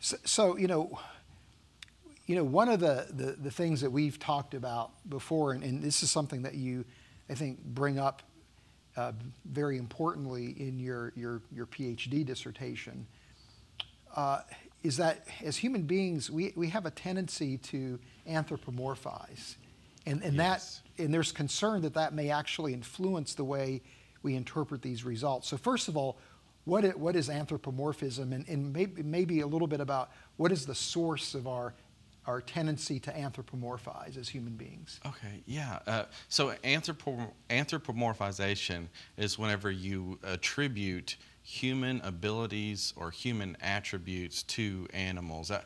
So, 0.00 0.16
so 0.24 0.56
you 0.56 0.66
know 0.66 0.98
you 2.24 2.36
know, 2.36 2.44
one 2.44 2.68
of 2.70 2.80
the, 2.80 3.06
the, 3.10 3.32
the, 3.32 3.50
things 3.50 3.80
that 3.80 3.90
we've 3.90 4.18
talked 4.18 4.52
about 4.52 4.90
before, 5.08 5.52
and, 5.52 5.64
and, 5.64 5.82
this 5.82 6.02
is 6.02 6.10
something 6.10 6.42
that 6.42 6.54
you, 6.54 6.84
I 7.30 7.34
think, 7.34 7.64
bring 7.64 7.98
up 7.98 8.22
uh, 8.98 9.12
very 9.44 9.78
importantly 9.78 10.56
in 10.58 10.80
your, 10.80 11.12
your, 11.14 11.40
your 11.52 11.66
PhD 11.66 12.26
dissertation, 12.26 13.06
uh, 14.16 14.40
is 14.82 14.96
that 14.96 15.24
as 15.44 15.56
human 15.56 15.82
beings, 15.82 16.30
we, 16.30 16.52
we 16.56 16.68
have 16.68 16.84
a 16.84 16.90
tendency 16.90 17.58
to 17.58 18.00
anthropomorphize. 18.28 19.54
And, 20.04 20.22
and, 20.24 20.34
yes. 20.34 20.82
that, 20.96 21.04
and 21.04 21.14
there's 21.14 21.30
concern 21.30 21.82
that 21.82 21.94
that 21.94 22.12
may 22.12 22.30
actually 22.30 22.72
influence 22.74 23.34
the 23.34 23.44
way 23.44 23.82
we 24.24 24.34
interpret 24.34 24.82
these 24.82 25.04
results. 25.04 25.48
So, 25.48 25.56
first 25.56 25.86
of 25.86 25.96
all, 25.96 26.18
what, 26.64 26.84
it, 26.84 26.98
what 26.98 27.14
is 27.14 27.30
anthropomorphism? 27.30 28.32
And, 28.32 28.48
and 28.48 28.72
maybe, 28.72 29.02
maybe 29.02 29.40
a 29.40 29.46
little 29.46 29.68
bit 29.68 29.80
about 29.80 30.10
what 30.36 30.50
is 30.50 30.66
the 30.66 30.74
source 30.74 31.34
of 31.34 31.46
our 31.46 31.72
our 32.28 32.40
tendency 32.42 33.00
to 33.00 33.10
anthropomorphize 33.10 34.18
as 34.18 34.28
human 34.28 34.52
beings. 34.52 35.00
Okay, 35.06 35.42
yeah. 35.46 35.78
Uh, 35.86 36.04
so 36.28 36.52
anthropomorphization 36.62 38.88
is 39.16 39.38
whenever 39.38 39.70
you 39.70 40.18
attribute 40.22 41.16
human 41.42 42.02
abilities 42.04 42.92
or 42.96 43.10
human 43.10 43.56
attributes 43.62 44.42
to 44.42 44.86
animals. 44.92 45.50
Uh, 45.50 45.62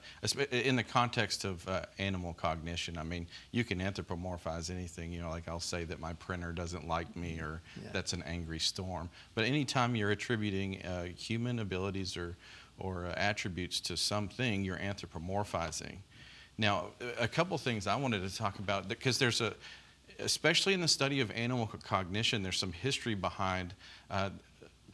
in 0.52 0.76
the 0.76 0.84
context 0.84 1.44
of 1.44 1.66
uh, 1.66 1.82
animal 1.98 2.32
cognition, 2.34 2.96
I 2.96 3.02
mean, 3.02 3.26
you 3.50 3.64
can 3.64 3.80
anthropomorphize 3.80 4.70
anything. 4.70 5.10
You 5.10 5.22
know, 5.22 5.30
like 5.30 5.48
I'll 5.48 5.58
say 5.58 5.82
that 5.82 5.98
my 5.98 6.12
printer 6.12 6.52
doesn't 6.52 6.86
like 6.86 7.16
me 7.16 7.40
or 7.40 7.60
yeah. 7.82 7.88
that's 7.92 8.12
an 8.12 8.22
angry 8.22 8.60
storm. 8.60 9.10
But 9.34 9.46
anytime 9.46 9.96
you're 9.96 10.12
attributing 10.12 10.80
uh, 10.82 11.06
human 11.06 11.58
abilities 11.58 12.16
or, 12.16 12.36
or 12.78 13.06
uh, 13.06 13.14
attributes 13.16 13.80
to 13.80 13.96
something, 13.96 14.62
you're 14.62 14.78
anthropomorphizing. 14.78 15.96
Now, 16.62 16.90
a 17.18 17.26
couple 17.26 17.58
things 17.58 17.88
I 17.88 17.96
wanted 17.96 18.22
to 18.22 18.36
talk 18.36 18.60
about 18.60 18.88
because 18.88 19.18
there's 19.18 19.40
a, 19.40 19.52
especially 20.20 20.74
in 20.74 20.80
the 20.80 20.86
study 20.86 21.20
of 21.20 21.32
animal 21.32 21.68
cognition, 21.82 22.44
there's 22.44 22.56
some 22.56 22.72
history 22.72 23.16
behind 23.16 23.74
uh, 24.08 24.30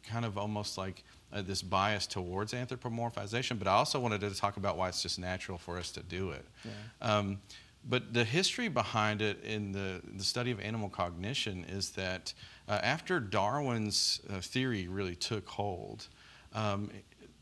kind 0.02 0.24
of 0.24 0.38
almost 0.38 0.78
like 0.78 1.04
uh, 1.30 1.42
this 1.42 1.60
bias 1.60 2.06
towards 2.06 2.54
anthropomorphization, 2.54 3.58
but 3.58 3.68
I 3.68 3.72
also 3.72 4.00
wanted 4.00 4.22
to 4.22 4.34
talk 4.34 4.56
about 4.56 4.78
why 4.78 4.88
it's 4.88 5.02
just 5.02 5.18
natural 5.18 5.58
for 5.58 5.76
us 5.76 5.90
to 5.90 6.00
do 6.00 6.30
it. 6.30 6.44
Yeah. 6.64 6.70
Um, 7.02 7.38
but 7.86 8.14
the 8.14 8.24
history 8.24 8.68
behind 8.68 9.20
it 9.20 9.44
in 9.44 9.72
the, 9.72 10.00
the 10.16 10.24
study 10.24 10.50
of 10.50 10.60
animal 10.60 10.88
cognition 10.88 11.66
is 11.68 11.90
that 11.90 12.32
uh, 12.66 12.80
after 12.82 13.20
Darwin's 13.20 14.22
uh, 14.30 14.40
theory 14.40 14.88
really 14.88 15.16
took 15.16 15.46
hold, 15.46 16.06
um, 16.54 16.88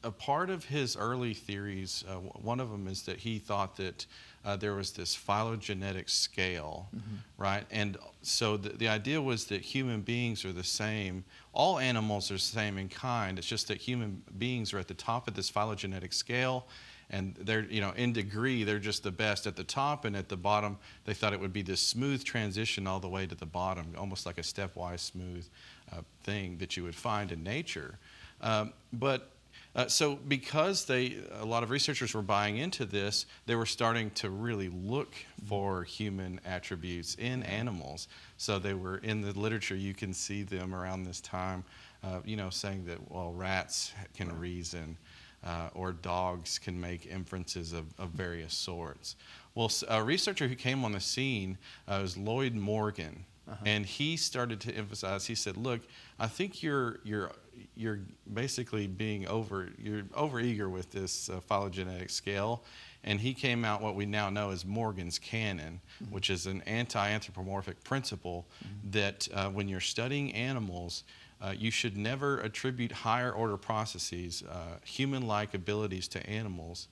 a 0.02 0.10
part 0.10 0.50
of 0.50 0.64
his 0.64 0.96
early 0.96 1.34
theories, 1.34 2.04
uh, 2.08 2.14
one 2.14 2.60
of 2.60 2.70
them 2.70 2.86
is 2.86 3.02
that 3.02 3.18
he 3.18 3.38
thought 3.38 3.76
that 3.76 4.06
uh, 4.44 4.56
there 4.56 4.74
was 4.74 4.92
this 4.92 5.14
phylogenetic 5.14 6.08
scale, 6.08 6.88
mm-hmm. 6.94 7.16
right? 7.36 7.64
And 7.70 7.96
so 8.22 8.56
the, 8.56 8.70
the 8.70 8.88
idea 8.88 9.20
was 9.20 9.46
that 9.46 9.60
human 9.60 10.02
beings 10.02 10.44
are 10.44 10.52
the 10.52 10.64
same. 10.64 11.24
All 11.52 11.78
animals 11.78 12.30
are 12.30 12.34
the 12.34 12.40
same 12.40 12.78
in 12.78 12.88
kind. 12.88 13.38
It's 13.38 13.48
just 13.48 13.68
that 13.68 13.78
human 13.78 14.22
beings 14.38 14.72
are 14.72 14.78
at 14.78 14.86
the 14.86 14.94
top 14.94 15.26
of 15.26 15.34
this 15.34 15.48
phylogenetic 15.48 16.12
scale, 16.12 16.66
and 17.10 17.34
they're, 17.40 17.64
you 17.64 17.80
know, 17.80 17.92
in 17.96 18.12
degree, 18.12 18.64
they're 18.64 18.78
just 18.78 19.02
the 19.02 19.10
best 19.10 19.46
at 19.46 19.56
the 19.56 19.64
top, 19.64 20.04
and 20.04 20.16
at 20.16 20.28
the 20.28 20.36
bottom, 20.36 20.78
they 21.04 21.14
thought 21.14 21.32
it 21.32 21.40
would 21.40 21.52
be 21.52 21.62
this 21.62 21.80
smooth 21.80 22.22
transition 22.22 22.86
all 22.86 23.00
the 23.00 23.08
way 23.08 23.26
to 23.26 23.34
the 23.34 23.46
bottom, 23.46 23.86
almost 23.98 24.26
like 24.26 24.38
a 24.38 24.42
stepwise 24.42 25.00
smooth 25.00 25.46
uh, 25.92 26.02
thing 26.22 26.58
that 26.58 26.76
you 26.76 26.82
would 26.84 26.96
find 26.96 27.32
in 27.32 27.42
nature. 27.42 27.98
Um, 28.40 28.72
but 28.92 29.30
uh, 29.76 29.86
so 29.86 30.16
because 30.26 30.86
they, 30.86 31.18
a 31.38 31.44
lot 31.44 31.62
of 31.62 31.68
researchers 31.68 32.14
were 32.14 32.22
buying 32.22 32.56
into 32.56 32.86
this, 32.86 33.26
they 33.44 33.54
were 33.54 33.66
starting 33.66 34.10
to 34.12 34.30
really 34.30 34.70
look 34.70 35.14
for 35.44 35.84
human 35.84 36.40
attributes 36.46 37.14
in 37.16 37.42
animals. 37.42 38.08
So 38.38 38.58
they 38.58 38.72
were 38.72 38.96
in 38.98 39.20
the 39.20 39.38
literature. 39.38 39.76
You 39.76 39.92
can 39.92 40.14
see 40.14 40.42
them 40.42 40.74
around 40.74 41.04
this 41.04 41.20
time, 41.20 41.62
uh, 42.02 42.20
you 42.24 42.36
know, 42.36 42.48
saying 42.48 42.86
that 42.86 43.10
well, 43.10 43.34
rats 43.34 43.92
can 44.16 44.36
reason. 44.38 44.96
Uh, 45.44 45.68
or 45.74 45.92
dogs 45.92 46.58
can 46.58 46.80
make 46.80 47.06
inferences 47.06 47.72
of, 47.72 47.84
of, 47.98 48.08
various 48.08 48.52
sorts. 48.52 49.14
Well, 49.54 49.70
a 49.86 50.02
researcher 50.02 50.48
who 50.48 50.56
came 50.56 50.84
on 50.84 50.90
the 50.90 50.98
scene 50.98 51.56
uh, 51.86 52.00
was 52.02 52.16
Lloyd 52.16 52.54
Morgan, 52.54 53.24
uh-huh. 53.46 53.62
and 53.64 53.86
he 53.86 54.16
started 54.16 54.60
to 54.62 54.72
emphasize. 54.72 55.26
He 55.26 55.36
said, 55.36 55.56
"Look, 55.56 55.82
I 56.18 56.26
think 56.26 56.64
you're 56.64 56.98
you're 57.04 57.30
you're 57.74 58.00
basically 58.32 58.86
being 58.86 59.26
over 59.28 59.68
you're 59.78 60.02
over 60.14 60.40
eager 60.40 60.68
with 60.68 60.90
this 60.90 61.28
uh, 61.28 61.40
phylogenetic 61.40 62.10
scale 62.10 62.62
and 63.04 63.20
he 63.20 63.32
came 63.32 63.64
out 63.64 63.80
what 63.80 63.94
we 63.94 64.06
now 64.06 64.30
know 64.30 64.50
as 64.50 64.64
morgan's 64.64 65.18
canon 65.18 65.80
mm-hmm. 66.02 66.14
which 66.14 66.30
is 66.30 66.46
an 66.46 66.62
anti-anthropomorphic 66.62 67.82
principle 67.84 68.46
mm-hmm. 68.64 68.90
that 68.90 69.28
uh, 69.34 69.48
when 69.48 69.68
you're 69.68 69.80
studying 69.80 70.32
animals 70.32 71.04
uh, 71.40 71.52
you 71.56 71.70
should 71.70 71.96
never 71.96 72.38
attribute 72.40 72.90
higher 72.90 73.32
order 73.32 73.56
processes 73.56 74.42
uh, 74.50 74.78
human-like 74.84 75.54
abilities 75.54 76.08
to 76.08 76.24
animals 76.28 76.88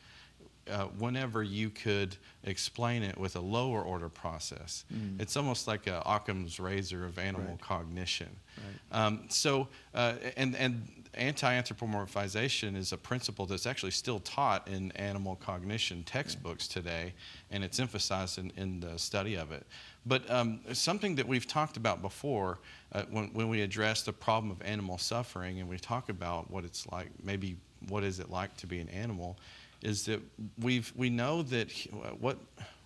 uh, 0.71 0.85
whenever 0.99 1.43
you 1.43 1.71
could 1.71 2.17
explain 2.45 3.03
it 3.03 3.19
with 3.19 3.37
a 3.37 3.41
lower 3.41 3.83
order 3.83 4.09
process. 4.09 4.85
Mm. 4.93 5.21
It's 5.21 5.37
almost 5.37 5.67
like 5.69 5.87
a 5.87 6.03
Occam's 6.07 6.59
razor 6.59 7.05
of 7.05 7.19
animal 7.19 7.51
right. 7.51 7.61
cognition. 7.61 8.31
Right. 8.57 9.07
Um, 9.07 9.25
so, 9.29 9.69
uh, 9.95 10.15
and, 10.37 10.57
and 10.57 10.89
anti-anthropomorphization 11.15 12.77
is 12.77 12.93
a 12.93 12.97
principle 12.97 13.47
that's 13.47 13.67
actually 13.67 13.93
still 13.93 14.21
taught 14.21 14.69
in 14.69 14.93
animal 14.93 15.37
cognition 15.37 16.03
textbooks 16.05 16.67
today, 16.69 17.15
and 17.51 17.65
it's 17.65 17.79
emphasized 17.79 18.39
in, 18.39 18.53
in 18.57 18.81
the 18.81 18.99
study 18.99 19.35
of 19.37 19.53
it. 19.53 19.67
But 20.07 20.31
um, 20.31 20.61
something 20.73 21.15
that 21.17 21.27
we've 21.27 21.47
talked 21.47 21.77
about 21.77 22.03
before 22.03 22.59
uh, 22.93 23.03
when, 23.11 23.31
when 23.33 23.49
we 23.49 23.63
address 23.63 24.03
the 24.03 24.13
problem 24.13 24.51
of 24.51 24.61
animal 24.63 24.99
suffering 24.99 25.61
and 25.61 25.69
we 25.69 25.79
talk 25.79 26.09
about 26.09 26.51
what 26.51 26.65
it's 26.65 26.87
like, 26.91 27.09
maybe 27.23 27.57
what 27.89 28.05
is 28.05 28.21
it 28.21 28.31
like 28.31 28.57
to 28.59 28.67
be 28.67 28.81
an 28.81 28.89
animal, 28.89 29.37
is 29.85 30.05
that 30.07 30.21
we've 30.59 30.93
we 30.97 31.11
know 31.11 31.43
that 31.43 31.71
what 32.19 32.39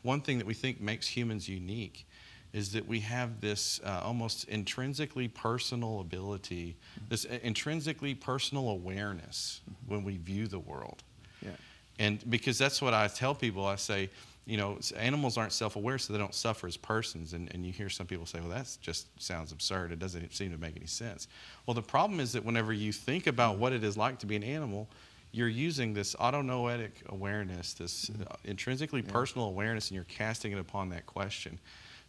one 0.02 0.20
thing 0.20 0.38
that 0.38 0.46
we 0.46 0.54
think 0.54 0.80
makes 0.80 1.06
humans 1.06 1.48
unique 1.48 2.06
is 2.52 2.72
that 2.72 2.86
we 2.86 3.00
have 3.00 3.40
this 3.40 3.80
uh, 3.84 4.00
almost 4.02 4.48
intrinsically 4.48 5.28
personal 5.28 6.00
ability, 6.00 6.76
this 7.08 7.26
uh, 7.26 7.38
intrinsically 7.42 8.14
personal 8.14 8.70
awareness 8.70 9.60
when 9.86 10.02
we 10.02 10.16
view 10.16 10.46
the 10.46 10.58
world. 10.58 11.02
Yeah. 11.42 11.50
And 11.98 12.30
because 12.30 12.56
that's 12.58 12.80
what 12.80 12.94
I 12.94 13.06
tell 13.08 13.34
people, 13.34 13.66
I 13.66 13.76
say, 13.76 14.08
you 14.46 14.56
know, 14.56 14.78
animals 14.96 15.36
aren't 15.36 15.52
self 15.52 15.76
aware, 15.76 15.98
so 15.98 16.14
they 16.14 16.18
don't 16.18 16.34
suffer 16.34 16.66
as 16.66 16.76
persons. 16.78 17.34
And, 17.34 17.52
and 17.52 17.66
you 17.66 17.72
hear 17.72 17.90
some 17.90 18.06
people 18.06 18.24
say, 18.24 18.40
well, 18.40 18.48
that 18.48 18.78
just 18.80 19.08
sounds 19.22 19.52
absurd. 19.52 19.92
It 19.92 19.98
doesn't 19.98 20.32
seem 20.34 20.50
to 20.52 20.58
make 20.58 20.74
any 20.74 20.86
sense. 20.86 21.28
Well, 21.66 21.74
the 21.74 21.82
problem 21.82 22.18
is 22.18 22.32
that 22.32 22.44
whenever 22.44 22.72
you 22.72 22.92
think 22.92 23.26
about 23.26 23.58
what 23.58 23.74
it 23.74 23.84
is 23.84 23.98
like 23.98 24.18
to 24.20 24.26
be 24.26 24.36
an 24.36 24.42
animal, 24.42 24.88
you're 25.32 25.48
using 25.48 25.92
this 25.94 26.14
autonoetic 26.14 27.06
awareness, 27.08 27.74
this 27.74 28.10
uh, 28.10 28.34
intrinsically 28.44 29.02
personal 29.02 29.48
awareness, 29.48 29.88
and 29.88 29.94
you're 29.94 30.04
casting 30.04 30.52
it 30.52 30.58
upon 30.58 30.88
that 30.90 31.06
question. 31.06 31.58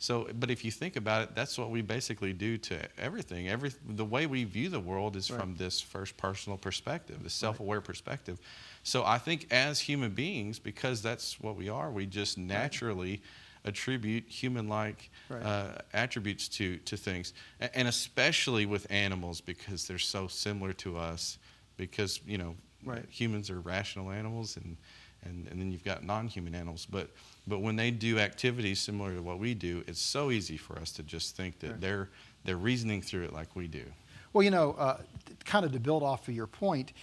So, 0.01 0.29
but 0.39 0.49
if 0.49 0.63
you 0.63 0.71
think 0.71 0.95
about 0.95 1.23
it, 1.23 1.35
that's 1.35 1.57
what 1.57 1.69
we 1.71 1.81
basically 1.81 2.31
do 2.31 2.57
to 2.57 2.79
everything. 2.97 3.49
Every 3.49 3.71
the 3.85 4.05
way 4.05 4.27
we 4.27 4.45
view 4.45 4.69
the 4.69 4.79
world 4.79 5.17
is 5.17 5.27
from 5.27 5.55
this 5.55 5.81
first 5.81 6.15
personal 6.15 6.57
perspective, 6.57 7.21
this 7.21 7.33
self-aware 7.33 7.81
perspective. 7.81 8.39
So, 8.83 9.03
I 9.03 9.17
think 9.17 9.47
as 9.51 9.81
human 9.81 10.11
beings, 10.11 10.57
because 10.57 11.01
that's 11.01 11.39
what 11.41 11.57
we 11.57 11.67
are, 11.67 11.91
we 11.91 12.05
just 12.05 12.37
naturally 12.37 13.21
attribute 13.65 14.23
human-like 14.29 15.11
Right. 15.27 15.43
uh, 15.43 15.71
attributes 15.93 16.47
to 16.47 16.77
to 16.77 16.95
things, 16.95 17.33
and 17.59 17.87
especially 17.89 18.65
with 18.65 18.87
animals 18.89 19.41
because 19.41 19.85
they're 19.85 19.99
so 19.99 20.27
similar 20.27 20.71
to 20.73 20.97
us. 20.97 21.37
Because 21.75 22.21
you 22.25 22.37
know, 22.37 22.55
Right. 22.85 23.05
humans 23.09 23.49
are 23.49 23.59
rational 23.59 24.11
animals, 24.11 24.57
and 24.57 24.77
and, 25.23 25.47
and 25.49 25.59
then 25.59 25.69
you've 25.69 25.83
got 25.83 26.03
non-human 26.03 26.55
animals. 26.55 26.87
But 26.89 27.09
but 27.47 27.59
when 27.59 27.75
they 27.75 27.91
do 27.91 28.19
activities 28.19 28.79
similar 28.79 29.15
to 29.15 29.21
what 29.21 29.39
we 29.39 29.53
do, 29.53 29.83
it's 29.87 30.01
so 30.01 30.31
easy 30.31 30.55
for 30.57 30.77
us 30.79 30.91
to 30.93 31.03
just 31.03 31.35
think 31.35 31.59
that 31.59 31.71
Right. 31.71 31.81
they're 31.81 32.09
they're 32.45 32.57
reasoning 32.57 33.01
through 33.01 33.23
it 33.23 33.33
like 33.33 33.55
we 33.55 33.67
do. 33.67 33.83
Well, 34.31 34.43
you 34.43 34.51
know, 34.51 34.73
uh, 34.73 35.01
kind 35.45 35.65
of 35.65 35.71
to 35.73 35.79
build 35.79 36.03
off 36.03 36.27
of 36.27 36.35
your 36.35 36.47
point, 36.47 36.93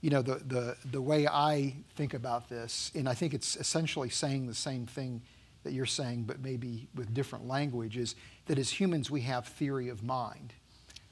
you 0.00 0.08
know, 0.10 0.22
the, 0.22 0.36
the, 0.36 0.76
the 0.92 1.02
way 1.02 1.26
I 1.26 1.74
think 1.96 2.14
about 2.14 2.48
this, 2.48 2.92
and 2.94 3.08
I 3.08 3.14
think 3.14 3.34
it's 3.34 3.56
essentially 3.56 4.08
saying 4.08 4.46
the 4.46 4.54
same 4.54 4.86
thing 4.86 5.20
that 5.64 5.72
you're 5.72 5.84
saying, 5.84 6.22
but 6.22 6.40
maybe 6.40 6.86
with 6.94 7.12
different 7.12 7.48
language, 7.48 7.96
is 7.96 8.14
that 8.46 8.56
as 8.56 8.70
humans 8.70 9.10
we 9.10 9.20
have 9.22 9.46
theory 9.48 9.88
of 9.88 10.04
mind, 10.04 10.52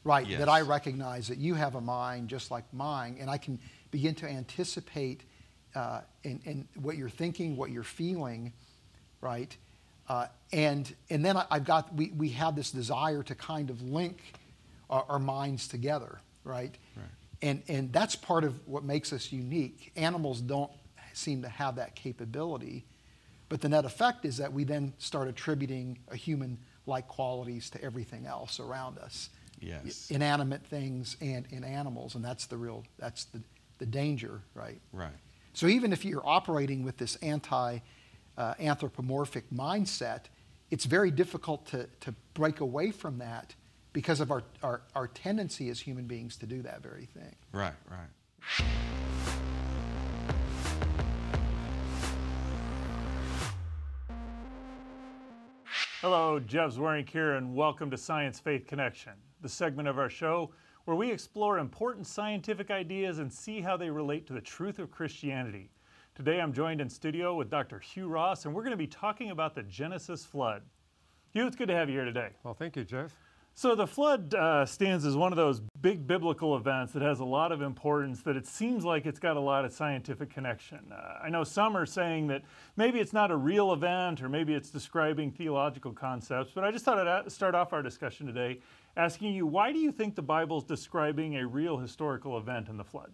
right? 0.04 0.26
That 0.38 0.48
I 0.48 0.60
recognize 0.60 1.26
that 1.28 1.38
you 1.38 1.54
have 1.54 1.74
a 1.74 1.80
mind 1.80 2.28
just 2.28 2.50
like 2.52 2.64
mine, 2.72 3.16
and 3.20 3.28
I 3.28 3.36
can 3.36 3.58
begin 3.94 4.14
to 4.16 4.28
anticipate 4.28 5.22
uh, 5.76 6.00
in, 6.24 6.40
in 6.44 6.68
what 6.82 6.96
you're 6.96 7.08
thinking, 7.08 7.56
what 7.56 7.70
you're 7.70 7.84
feeling, 7.84 8.52
right? 9.20 9.56
Uh, 10.08 10.26
and 10.52 10.92
and 11.10 11.24
then 11.24 11.36
I, 11.36 11.46
I've 11.48 11.64
got 11.64 11.94
we, 11.94 12.10
we 12.10 12.30
have 12.30 12.56
this 12.56 12.72
desire 12.72 13.22
to 13.22 13.34
kind 13.36 13.70
of 13.70 13.80
link 13.82 14.18
our, 14.90 15.04
our 15.08 15.18
minds 15.20 15.68
together, 15.68 16.18
right? 16.42 16.74
Right. 16.96 17.06
And 17.40 17.62
and 17.68 17.92
that's 17.92 18.16
part 18.16 18.42
of 18.42 18.66
what 18.66 18.82
makes 18.82 19.12
us 19.12 19.30
unique. 19.30 19.92
Animals 19.94 20.40
don't 20.40 20.72
seem 21.12 21.42
to 21.42 21.48
have 21.48 21.76
that 21.76 21.94
capability, 21.94 22.84
but 23.48 23.60
the 23.60 23.68
net 23.68 23.84
effect 23.84 24.24
is 24.24 24.38
that 24.38 24.52
we 24.52 24.64
then 24.64 24.92
start 24.98 25.28
attributing 25.28 25.98
a 26.08 26.16
human-like 26.16 27.06
qualities 27.06 27.70
to 27.70 27.80
everything 27.80 28.26
else 28.26 28.58
around 28.58 28.98
us, 28.98 29.30
Yes. 29.60 30.10
inanimate 30.10 30.66
things 30.66 31.16
and 31.20 31.46
in 31.50 31.62
animals, 31.62 32.16
and 32.16 32.24
that's 32.24 32.46
the 32.46 32.56
real 32.56 32.82
that's 32.98 33.24
the 33.26 33.40
the 33.78 33.86
danger, 33.86 34.42
right? 34.54 34.80
Right. 34.92 35.12
So 35.52 35.66
even 35.66 35.92
if 35.92 36.04
you're 36.04 36.26
operating 36.26 36.82
with 36.82 36.96
this 36.96 37.16
anti 37.16 37.78
uh, 38.36 38.54
anthropomorphic 38.58 39.44
mindset, 39.50 40.24
it's 40.70 40.84
very 40.84 41.10
difficult 41.10 41.66
to, 41.66 41.88
to 42.00 42.14
break 42.34 42.60
away 42.60 42.90
from 42.90 43.18
that 43.18 43.54
because 43.92 44.20
of 44.20 44.32
our, 44.32 44.42
our, 44.62 44.82
our 44.96 45.06
tendency 45.06 45.68
as 45.70 45.80
human 45.80 46.06
beings 46.06 46.36
to 46.38 46.46
do 46.46 46.62
that 46.62 46.82
very 46.82 47.06
thing. 47.06 47.34
Right. 47.52 47.74
Right. 47.88 48.66
Hello, 56.00 56.38
Jeff 56.38 56.74
Zweerink 56.74 57.08
here, 57.08 57.36
and 57.36 57.54
welcome 57.54 57.90
to 57.90 57.96
Science 57.96 58.38
Faith 58.38 58.66
Connection, 58.66 59.12
the 59.40 59.48
segment 59.48 59.88
of 59.88 59.98
our 59.98 60.10
show 60.10 60.50
where 60.84 60.96
we 60.96 61.10
explore 61.10 61.58
important 61.58 62.06
scientific 62.06 62.70
ideas 62.70 63.18
and 63.18 63.32
see 63.32 63.60
how 63.60 63.76
they 63.76 63.88
relate 63.88 64.26
to 64.26 64.32
the 64.32 64.40
truth 64.40 64.78
of 64.78 64.90
Christianity. 64.90 65.70
Today 66.14 66.40
I'm 66.40 66.52
joined 66.52 66.80
in 66.80 66.90
studio 66.90 67.34
with 67.34 67.50
Dr. 67.50 67.78
Hugh 67.78 68.08
Ross, 68.08 68.44
and 68.44 68.54
we're 68.54 68.62
going 68.62 68.72
to 68.72 68.76
be 68.76 68.86
talking 68.86 69.30
about 69.30 69.54
the 69.54 69.62
Genesis 69.62 70.24
flood. 70.24 70.62
Hugh, 71.32 71.46
it's 71.46 71.56
good 71.56 71.68
to 71.68 71.74
have 71.74 71.88
you 71.88 71.96
here 71.96 72.04
today. 72.04 72.30
Well, 72.44 72.54
thank 72.54 72.76
you, 72.76 72.84
Jeff. 72.84 73.16
So 73.56 73.76
the 73.76 73.86
flood 73.86 74.34
uh, 74.34 74.66
stands 74.66 75.04
as 75.04 75.16
one 75.16 75.32
of 75.32 75.36
those 75.36 75.62
big 75.80 76.08
biblical 76.08 76.56
events 76.56 76.92
that 76.92 77.02
has 77.02 77.20
a 77.20 77.24
lot 77.24 77.52
of 77.52 77.62
importance. 77.62 78.20
That 78.22 78.36
it 78.36 78.48
seems 78.48 78.84
like 78.84 79.06
it's 79.06 79.20
got 79.20 79.36
a 79.36 79.40
lot 79.40 79.64
of 79.64 79.72
scientific 79.72 80.28
connection. 80.28 80.80
Uh, 80.92 81.20
I 81.22 81.30
know 81.30 81.44
some 81.44 81.76
are 81.76 81.86
saying 81.86 82.26
that 82.28 82.42
maybe 82.76 82.98
it's 82.98 83.12
not 83.12 83.30
a 83.30 83.36
real 83.36 83.72
event, 83.72 84.22
or 84.22 84.28
maybe 84.28 84.54
it's 84.54 84.70
describing 84.70 85.30
theological 85.30 85.92
concepts. 85.92 86.50
But 86.52 86.64
I 86.64 86.72
just 86.72 86.84
thought 86.84 87.06
I'd 87.06 87.30
start 87.30 87.54
off 87.54 87.72
our 87.72 87.82
discussion 87.82 88.26
today 88.26 88.58
asking 88.96 89.34
you, 89.34 89.46
why 89.46 89.72
do 89.72 89.78
you 89.78 89.90
think 89.90 90.14
the 90.14 90.22
Bible 90.22 90.58
is 90.58 90.64
describing 90.64 91.36
a 91.36 91.46
real 91.46 91.78
historical 91.78 92.38
event 92.38 92.68
in 92.68 92.76
the 92.76 92.84
flood? 92.84 93.12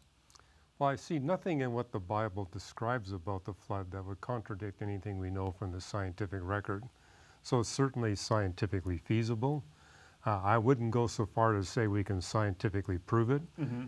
Well, 0.78 0.88
I 0.88 0.96
see 0.96 1.18
nothing 1.18 1.60
in 1.60 1.72
what 1.72 1.92
the 1.92 2.00
Bible 2.00 2.48
describes 2.50 3.12
about 3.12 3.44
the 3.44 3.52
flood 3.52 3.90
that 3.90 4.04
would 4.04 4.20
contradict 4.20 4.80
anything 4.82 5.18
we 5.18 5.30
know 5.30 5.50
from 5.52 5.72
the 5.72 5.80
scientific 5.80 6.40
record. 6.42 6.84
So 7.42 7.60
it's 7.60 7.68
certainly 7.68 8.16
scientifically 8.16 8.98
feasible. 8.98 9.64
Uh, 10.26 10.40
I 10.42 10.58
wouldn't 10.58 10.90
go 10.90 11.06
so 11.06 11.24
far 11.26 11.56
as 11.56 11.66
to 11.66 11.72
say 11.72 11.86
we 11.86 12.04
can 12.04 12.20
scientifically 12.20 12.98
prove 12.98 13.30
it. 13.30 13.42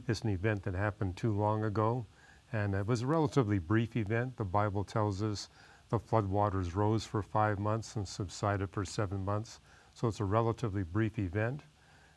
It's 0.08 0.22
an 0.22 0.30
event 0.30 0.62
that 0.62 0.74
happened 0.74 1.16
too 1.16 1.32
long 1.32 1.64
ago, 1.64 2.06
and 2.52 2.74
it 2.74 2.86
was 2.86 3.02
a 3.02 3.06
relatively 3.06 3.58
brief 3.58 3.96
event. 3.96 4.36
The 4.36 4.44
Bible 4.44 4.84
tells 4.84 5.22
us 5.22 5.50
the 5.90 5.98
floodwaters 5.98 6.74
rose 6.74 7.04
for 7.04 7.22
five 7.22 7.58
months 7.58 7.96
and 7.96 8.08
subsided 8.08 8.70
for 8.70 8.84
seven 8.84 9.22
months. 9.24 9.60
So 9.92 10.08
it's 10.08 10.20
a 10.20 10.24
relatively 10.24 10.84
brief 10.84 11.18
event. 11.18 11.62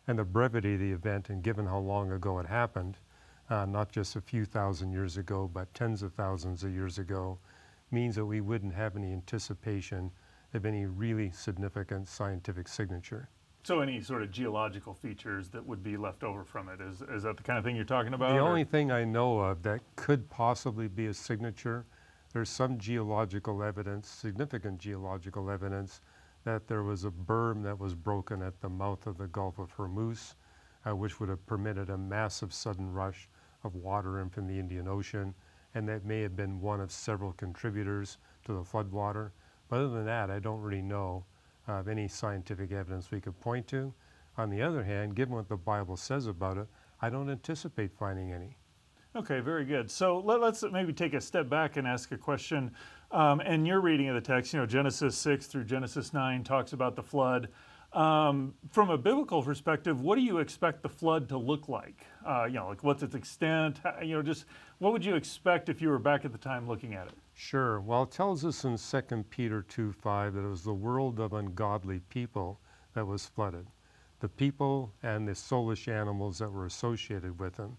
And 0.07 0.19
the 0.19 0.23
brevity 0.23 0.75
of 0.75 0.79
the 0.79 0.91
event, 0.91 1.29
and 1.29 1.41
given 1.41 1.65
how 1.65 1.79
long 1.79 2.11
ago 2.11 2.39
it 2.39 2.45
happened, 2.45 2.97
uh, 3.49 3.65
not 3.65 3.91
just 3.91 4.15
a 4.15 4.21
few 4.21 4.45
thousand 4.45 4.91
years 4.91 5.17
ago, 5.17 5.49
but 5.51 5.73
tens 5.73 6.03
of 6.03 6.13
thousands 6.13 6.63
of 6.63 6.71
years 6.71 6.99
ago, 6.99 7.39
means 7.91 8.15
that 8.15 8.25
we 8.25 8.41
wouldn't 8.41 8.73
have 8.73 8.95
any 8.95 9.13
anticipation 9.13 10.11
of 10.53 10.65
any 10.65 10.85
really 10.85 11.31
significant 11.31 12.07
scientific 12.07 12.67
signature. 12.67 13.29
So 13.63 13.79
any 13.79 13.99
sort 13.99 14.21
of 14.21 14.29
geological 14.29 14.93
features 14.93 15.49
that 15.49 15.65
would 15.65 15.81
be 15.81 15.97
left 15.97 16.23
over 16.23 16.43
from 16.43 16.69
it 16.69 16.79
is, 16.79 17.01
is 17.01 17.23
that 17.23 17.35
the 17.35 17.43
kind 17.43 17.57
of 17.57 17.65
thing 17.65 17.75
you're 17.75 17.83
talking 17.83 18.13
about? 18.13 18.29
The 18.29 18.39
or- 18.39 18.47
only 18.47 18.63
thing 18.63 18.91
I 18.91 19.03
know 19.03 19.39
of 19.39 19.63
that 19.63 19.81
could 19.95 20.29
possibly 20.29 20.87
be 20.87 21.07
a 21.07 21.13
signature, 21.15 21.85
there's 22.31 22.49
some 22.49 22.77
geological 22.77 23.63
evidence, 23.63 24.07
significant 24.07 24.77
geological 24.77 25.49
evidence, 25.49 26.01
that 26.45 26.67
there 26.67 26.83
was 26.83 27.03
a 27.03 27.11
berm 27.11 27.63
that 27.63 27.77
was 27.77 27.95
broken 27.95 28.41
at 28.41 28.61
the 28.61 28.69
mouth 28.69 29.05
of 29.07 29.17
the 29.17 29.27
Gulf 29.27 29.59
of 29.59 29.75
Hormuz, 29.75 30.35
uh, 30.87 30.95
which 30.95 31.19
would 31.19 31.27
have 31.27 31.45
permitted 31.47 31.89
a 31.89 31.97
massive 31.97 32.53
sudden 32.53 32.93
rush 32.93 33.27
of 33.63 33.75
water 33.75 34.21
in 34.21 34.29
from 34.29 34.47
the 34.47 34.57
Indian 34.57 34.87
Ocean, 34.87 35.33
and 35.73 35.89
that 35.89 36.05
may 36.05 36.21
have 36.21 36.35
been 36.35 36.61
one 36.61 36.79
of 36.79 36.91
several 36.91 37.33
contributors 37.33 38.19
to 38.45 38.53
the 38.53 38.61
floodwater. 38.61 39.31
But 39.67 39.79
other 39.79 39.89
than 39.89 40.05
that, 40.05 40.29
I 40.29 40.39
don't 40.39 40.61
really 40.61 40.83
know 40.83 41.25
of 41.67 41.87
any 41.87 42.07
scientific 42.07 42.71
evidence 42.71 43.09
we 43.09 43.19
could 43.19 43.39
point 43.41 43.67
to. 43.69 43.91
On 44.37 44.49
the 44.49 44.61
other 44.61 44.83
hand, 44.83 45.15
given 45.15 45.33
what 45.33 45.49
the 45.49 45.57
Bible 45.57 45.97
says 45.97 46.27
about 46.27 46.57
it, 46.57 46.67
I 47.01 47.09
don't 47.09 47.29
anticipate 47.29 47.91
finding 47.97 48.31
any. 48.31 48.55
Okay, 49.15 49.39
very 49.39 49.63
good. 49.63 49.89
So 49.89 50.19
let, 50.19 50.43
us 50.43 50.63
maybe 50.71 50.91
take 50.91 51.13
a 51.13 51.21
step 51.21 51.49
back 51.49 51.77
and 51.77 51.87
ask 51.87 52.11
a 52.11 52.17
question. 52.17 52.71
Um, 53.11 53.39
and 53.39 53.65
your 53.65 53.81
reading 53.81 54.09
of 54.09 54.15
the 54.15 54.21
text, 54.21 54.53
you 54.53 54.59
know, 54.59 54.65
Genesis 54.65 55.17
6 55.17 55.47
through 55.47 55.65
Genesis 55.65 56.13
9 56.13 56.43
talks 56.43 56.73
about 56.73 56.95
the 56.95 57.03
flood. 57.03 57.49
Um, 57.93 58.53
from 58.71 58.89
a 58.89 58.97
biblical 58.97 59.41
perspective, 59.41 60.01
what 60.01 60.15
do 60.15 60.21
you 60.21 60.39
expect 60.39 60.83
the 60.83 60.89
flood 60.89 61.29
to 61.29 61.37
look 61.37 61.69
like? 61.69 62.05
Uh, 62.27 62.45
you 62.45 62.55
know, 62.55 62.67
like 62.67 62.83
what's 62.83 63.03
its 63.03 63.15
extent? 63.15 63.79
You 64.03 64.17
know, 64.17 64.21
just 64.21 64.45
what 64.79 64.91
would 64.91 65.05
you 65.05 65.15
expect 65.15 65.69
if 65.69 65.81
you 65.81 65.87
were 65.87 65.99
back 65.99 66.25
at 66.25 66.33
the 66.33 66.37
time 66.37 66.67
looking 66.67 66.93
at 66.93 67.07
it? 67.07 67.13
Sure. 67.33 67.79
Well, 67.79 68.03
it 68.03 68.11
tells 68.11 68.43
us 68.43 68.65
in 68.65 68.77
2 68.77 69.23
Peter 69.29 69.61
2 69.61 69.93
5 69.93 70.33
that 70.33 70.41
it 70.41 70.49
was 70.49 70.63
the 70.63 70.73
world 70.73 71.19
of 71.19 71.33
ungodly 71.33 72.01
people 72.09 72.59
that 72.93 73.05
was 73.05 73.25
flooded. 73.25 73.67
The 74.25 74.29
people 74.29 74.91
and 75.03 75.27
the 75.27 75.33
soulish 75.35 75.87
animals 75.87 76.39
that 76.39 76.49
were 76.49 76.65
associated 76.65 77.39
with 77.39 77.57
them. 77.57 77.77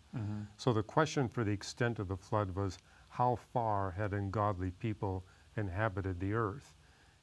So 0.57 0.73
the 0.73 0.85
question 0.85 1.29
for 1.29 1.43
the 1.43 1.51
extent 1.51 1.99
of 1.99 2.07
the 2.07 2.17
flood 2.17 2.55
was 2.55 2.79
how 3.09 3.35
far 3.35 3.91
had 3.91 4.13
ungodly 4.13 4.71
people 4.71 5.25
inhabited 5.57 6.21
the 6.21 6.35
earth? 6.35 6.77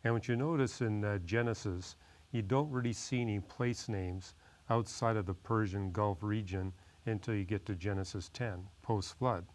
And 0.04 0.14
what 0.14 0.28
you 0.28 0.36
notice 0.36 0.82
in 0.82 1.06
uh, 1.06 1.20
Genesis, 1.20 1.96
you 2.34 2.42
don't 2.42 2.70
really 2.70 2.92
see 2.92 3.22
any 3.22 3.40
place 3.40 3.88
names 3.88 4.36
outside 4.70 5.16
of 5.16 5.26
the 5.26 5.34
Persian 5.36 5.94
Gulf 5.94 6.22
region 6.22 6.74
until 7.06 7.34
you 7.34 7.46
get 7.46 7.66
to 7.68 7.76
Genesis 7.76 8.28
10, 8.34 8.68
post 8.82 9.18
flood. 9.18 9.46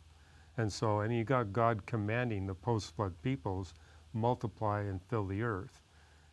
And 0.57 0.73
so, 0.73 1.01
and 1.01 1.15
you 1.15 1.25
got 1.25 1.53
God 1.53 1.85
commanding 1.85 2.47
the 2.47 2.55
post 2.55 2.97
flood 2.97 3.21
peoples, 3.21 3.75
multiply 4.15 4.81
and 4.81 5.03
fill 5.03 5.27
the 5.27 5.43
earth, 5.43 5.83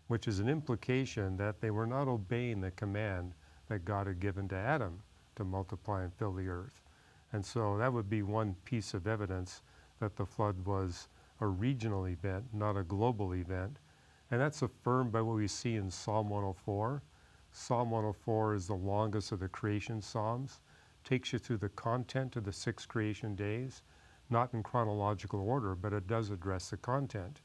which 0.07 0.27
is 0.27 0.39
an 0.39 0.49
implication 0.49 1.37
that 1.37 1.59
they 1.61 1.71
were 1.71 1.87
not 1.87 2.07
obeying 2.07 2.61
the 2.61 2.71
command 2.71 3.33
that 3.67 3.85
God 3.85 4.07
had 4.07 4.19
given 4.19 4.47
to 4.49 4.55
Adam 4.55 5.01
to 5.35 5.43
multiply 5.43 6.03
and 6.03 6.13
fill 6.13 6.33
the 6.33 6.47
earth. 6.47 6.81
And 7.33 7.45
so 7.45 7.77
that 7.77 7.91
would 7.91 8.09
be 8.09 8.21
one 8.21 8.55
piece 8.65 8.93
of 8.93 9.07
evidence 9.07 9.61
that 9.99 10.15
the 10.15 10.25
flood 10.25 10.65
was 10.65 11.07
a 11.41 11.47
regional 11.47 12.07
event, 12.07 12.45
not 12.53 12.77
a 12.77 12.83
global 12.83 13.33
event. 13.33 13.77
And 14.31 14.39
that's 14.39 14.61
affirmed 14.61 15.11
by 15.11 15.21
what 15.21 15.35
we 15.35 15.47
see 15.47 15.75
in 15.75 15.89
Psalm 15.89 16.29
104. 16.29 17.01
Psalm 17.51 17.91
104 17.91 18.55
is 18.55 18.67
the 18.67 18.73
longest 18.73 19.31
of 19.31 19.39
the 19.39 19.47
creation 19.47 20.01
psalms, 20.01 20.59
takes 21.03 21.33
you 21.33 21.39
through 21.39 21.57
the 21.57 21.69
content 21.69 22.35
of 22.35 22.43
the 22.43 22.51
six 22.51 22.85
creation 22.85 23.35
days, 23.35 23.81
not 24.29 24.53
in 24.53 24.63
chronological 24.63 25.39
order, 25.39 25.75
but 25.75 25.93
it 25.93 26.07
does 26.07 26.29
address 26.29 26.69
the 26.69 26.77
content. 26.77 27.41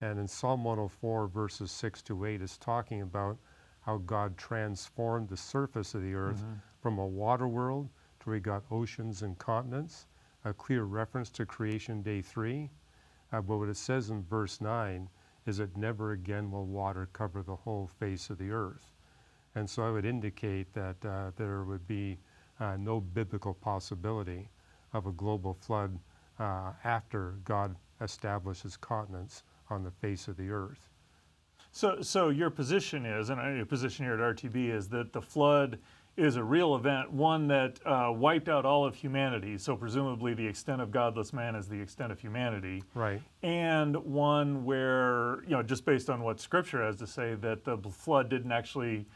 And 0.00 0.18
in 0.18 0.26
Psalm 0.26 0.64
104, 0.64 1.28
verses 1.28 1.70
6 1.70 2.02
to 2.02 2.24
8, 2.24 2.42
is 2.42 2.58
talking 2.58 3.02
about 3.02 3.38
how 3.80 3.98
God 3.98 4.36
transformed 4.36 5.28
the 5.28 5.36
surface 5.36 5.94
of 5.94 6.02
the 6.02 6.14
earth 6.14 6.42
mm-hmm. 6.42 6.54
from 6.80 6.98
a 6.98 7.06
water 7.06 7.46
world 7.46 7.88
to 8.20 8.28
where 8.28 8.36
we 8.36 8.40
got 8.40 8.64
oceans 8.70 9.22
and 9.22 9.38
continents, 9.38 10.06
a 10.44 10.52
clear 10.52 10.84
reference 10.84 11.30
to 11.30 11.46
creation 11.46 12.02
day 12.02 12.22
three. 12.22 12.70
Uh, 13.32 13.40
but 13.40 13.58
what 13.58 13.68
it 13.68 13.76
says 13.76 14.10
in 14.10 14.22
verse 14.24 14.60
9 14.60 15.08
is 15.46 15.58
that 15.58 15.76
never 15.76 16.12
again 16.12 16.50
will 16.50 16.66
water 16.66 17.08
cover 17.12 17.42
the 17.42 17.56
whole 17.56 17.86
face 17.86 18.30
of 18.30 18.38
the 18.38 18.50
earth. 18.50 18.92
And 19.54 19.68
so 19.68 19.86
I 19.86 19.90
would 19.90 20.04
indicate 20.04 20.72
that 20.72 20.96
uh, 21.04 21.30
there 21.36 21.64
would 21.64 21.86
be 21.86 22.18
uh, 22.58 22.76
no 22.78 23.00
biblical 23.00 23.54
possibility 23.54 24.48
of 24.92 25.06
a 25.06 25.12
global 25.12 25.54
flood 25.54 25.98
uh, 26.38 26.72
after 26.82 27.34
God 27.44 27.76
establishes 28.00 28.76
continents 28.76 29.44
on 29.70 29.82
the 29.82 29.90
face 29.90 30.28
of 30.28 30.36
the 30.36 30.50
earth. 30.50 30.88
So, 31.72 32.02
so 32.02 32.28
your 32.28 32.50
position 32.50 33.04
is, 33.04 33.30
and 33.30 33.56
your 33.56 33.66
position 33.66 34.04
here 34.04 34.14
at 34.14 34.36
RTB 34.36 34.72
is 34.72 34.88
that 34.90 35.12
the 35.12 35.20
flood 35.20 35.80
is 36.16 36.36
a 36.36 36.44
real 36.44 36.76
event, 36.76 37.12
one 37.12 37.48
that 37.48 37.80
uh, 37.84 38.12
wiped 38.14 38.48
out 38.48 38.64
all 38.64 38.84
of 38.84 38.94
humanity. 38.94 39.58
So 39.58 39.74
presumably, 39.74 40.34
the 40.34 40.46
extent 40.46 40.80
of 40.80 40.92
godless 40.92 41.32
man 41.32 41.56
is 41.56 41.68
the 41.68 41.80
extent 41.80 42.12
of 42.12 42.20
humanity. 42.20 42.84
Right. 42.94 43.20
And 43.42 43.96
one 43.96 44.64
where, 44.64 45.42
you 45.42 45.50
know, 45.50 45.62
just 45.62 45.84
based 45.84 46.08
on 46.08 46.22
what 46.22 46.38
Scripture 46.38 46.84
has 46.84 46.96
to 46.96 47.06
say, 47.06 47.34
that 47.34 47.64
the 47.64 47.76
flood 47.90 48.28
didn't 48.28 48.52
actually 48.52 49.06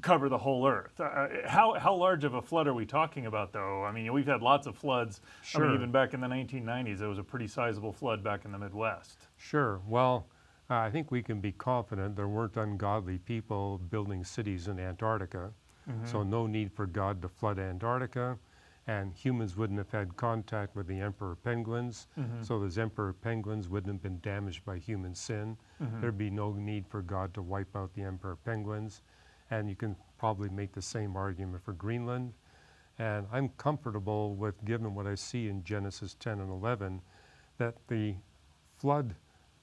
cover 0.00 0.28
the 0.28 0.38
whole 0.38 0.66
earth. 0.66 1.00
Uh, 1.00 1.28
how, 1.46 1.74
how 1.74 1.94
large 1.94 2.24
of 2.24 2.34
a 2.34 2.42
flood 2.42 2.66
are 2.66 2.74
we 2.74 2.86
talking 2.86 3.26
about, 3.26 3.52
though? 3.52 3.84
I 3.84 3.92
mean, 3.92 4.12
we've 4.12 4.26
had 4.26 4.42
lots 4.42 4.66
of 4.66 4.76
floods. 4.76 5.20
Sure. 5.42 5.64
I 5.64 5.66
mean, 5.66 5.76
even 5.76 5.92
back 5.92 6.14
in 6.14 6.20
the 6.20 6.26
1990s, 6.26 6.98
there 6.98 7.08
was 7.08 7.18
a 7.18 7.24
pretty 7.24 7.46
sizable 7.46 7.92
flood 7.92 8.22
back 8.22 8.44
in 8.44 8.52
the 8.52 8.58
Midwest. 8.58 9.18
Sure. 9.36 9.80
Well, 9.86 10.26
uh, 10.70 10.76
I 10.76 10.90
think 10.90 11.10
we 11.10 11.22
can 11.22 11.40
be 11.40 11.52
confident 11.52 12.16
there 12.16 12.28
weren't 12.28 12.56
ungodly 12.56 13.18
people 13.18 13.78
building 13.90 14.24
cities 14.24 14.68
in 14.68 14.78
Antarctica. 14.78 15.52
Mm-hmm. 15.90 16.06
So, 16.06 16.22
no 16.22 16.46
need 16.46 16.72
for 16.72 16.86
God 16.86 17.20
to 17.22 17.28
flood 17.28 17.58
Antarctica. 17.58 18.38
And 18.86 19.12
humans 19.14 19.56
wouldn't 19.56 19.78
have 19.78 19.90
had 19.90 20.16
contact 20.16 20.74
with 20.74 20.86
the 20.86 21.00
emperor 21.00 21.36
penguins. 21.36 22.06
Mm-hmm. 22.18 22.42
So, 22.42 22.60
those 22.60 22.78
emperor 22.78 23.12
penguins 23.12 23.68
wouldn't 23.68 23.92
have 23.92 24.02
been 24.02 24.20
damaged 24.20 24.64
by 24.64 24.78
human 24.78 25.14
sin. 25.14 25.56
Mm-hmm. 25.82 26.00
There'd 26.00 26.18
be 26.18 26.30
no 26.30 26.52
need 26.52 26.86
for 26.86 27.02
God 27.02 27.34
to 27.34 27.42
wipe 27.42 27.74
out 27.74 27.92
the 27.94 28.02
emperor 28.02 28.36
penguins. 28.36 29.02
And 29.50 29.68
you 29.68 29.76
can 29.76 29.96
probably 30.18 30.48
make 30.48 30.72
the 30.72 30.82
same 30.82 31.16
argument 31.16 31.64
for 31.64 31.72
Greenland. 31.72 32.32
And 32.98 33.26
I'm 33.32 33.48
comfortable 33.50 34.34
with, 34.34 34.62
given 34.64 34.94
what 34.94 35.06
I 35.06 35.14
see 35.14 35.48
in 35.48 35.64
Genesis 35.64 36.14
10 36.20 36.40
and 36.40 36.50
11, 36.50 37.00
that 37.58 37.74
the 37.88 38.14
flood 38.76 39.14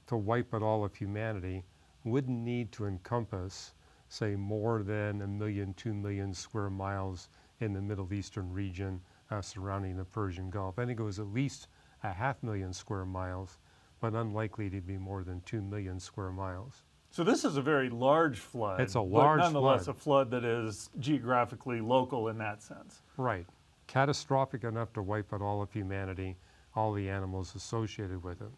to 0.07 0.17
wipe 0.17 0.53
out 0.53 0.63
all 0.63 0.83
of 0.83 0.95
humanity 0.95 1.63
wouldn't 2.03 2.39
need 2.39 2.71
to 2.71 2.85
encompass, 2.85 3.73
say, 4.09 4.35
more 4.35 4.83
than 4.83 5.21
a 5.21 5.27
million, 5.27 5.73
two 5.73 5.93
million 5.93 6.33
square 6.33 6.69
miles 6.69 7.29
in 7.59 7.73
the 7.73 7.81
Middle 7.81 8.11
Eastern 8.13 8.51
region 8.51 9.01
uh, 9.31 9.41
surrounding 9.41 9.97
the 9.97 10.05
Persian 10.05 10.49
Gulf. 10.49 10.79
I 10.79 10.85
think 10.85 10.99
it 10.99 11.03
was 11.03 11.19
at 11.19 11.27
least 11.27 11.67
a 12.03 12.11
half 12.11 12.41
million 12.43 12.73
square 12.73 13.05
miles, 13.05 13.57
but 13.99 14.13
unlikely 14.13 14.69
to 14.69 14.81
be 14.81 14.97
more 14.97 15.23
than 15.23 15.41
two 15.41 15.61
million 15.61 15.99
square 15.99 16.31
miles. 16.31 16.83
So 17.09 17.23
this 17.23 17.45
is 17.45 17.57
a 17.57 17.61
very 17.61 17.89
large 17.89 18.39
flood. 18.39 18.81
It's 18.81 18.95
a 18.95 19.01
large 19.01 19.39
but 19.39 19.45
nonetheless 19.45 19.85
flood. 19.85 19.95
a 19.95 19.99
flood 19.99 20.31
that 20.31 20.43
is 20.43 20.89
geographically 20.99 21.81
local 21.81 22.27
in 22.27 22.37
that 22.39 22.61
sense. 22.61 23.01
Right. 23.17 23.45
Catastrophic 23.87 24.63
enough 24.63 24.93
to 24.93 25.01
wipe 25.01 25.33
out 25.33 25.41
all 25.41 25.61
of 25.61 25.71
humanity, 25.71 26.37
all 26.75 26.93
the 26.93 27.09
animals 27.09 27.55
associated 27.55 28.23
with 28.23 28.41
it. 28.41 28.49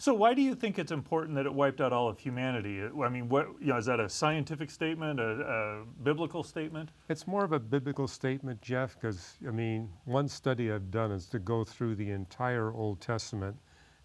So 0.00 0.14
why 0.14 0.32
do 0.32 0.42
you 0.42 0.54
think 0.54 0.78
it's 0.78 0.92
important 0.92 1.34
that 1.34 1.44
it 1.44 1.52
wiped 1.52 1.80
out 1.80 1.92
all 1.92 2.08
of 2.08 2.20
humanity? 2.20 2.80
I 2.84 3.08
mean, 3.08 3.28
what 3.28 3.48
you 3.60 3.66
know, 3.66 3.78
is 3.78 3.86
that 3.86 3.98
a 3.98 4.08
scientific 4.08 4.70
statement, 4.70 5.18
a, 5.18 5.24
a 5.24 5.84
biblical 6.04 6.44
statement? 6.44 6.90
It's 7.08 7.26
more 7.26 7.42
of 7.42 7.50
a 7.50 7.58
biblical 7.58 8.06
statement, 8.06 8.62
Jeff, 8.62 8.94
because 8.94 9.34
I 9.46 9.50
mean, 9.50 9.90
one 10.04 10.28
study 10.28 10.70
I've 10.70 10.92
done 10.92 11.10
is 11.10 11.26
to 11.26 11.40
go 11.40 11.64
through 11.64 11.96
the 11.96 12.12
entire 12.12 12.72
Old 12.72 13.00
Testament 13.00 13.56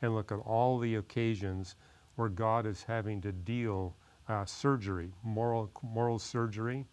and 0.02 0.16
look 0.16 0.32
at 0.32 0.40
all 0.40 0.80
the 0.80 0.96
occasions 0.96 1.76
where 2.16 2.30
God 2.30 2.66
is 2.66 2.84
having 2.84 3.22
to 3.22 3.32
deal 3.32 3.96
uh, 4.30 4.46
surgery, 4.46 5.12
moral, 5.24 5.70
moral 5.82 6.20
surgery, 6.20 6.86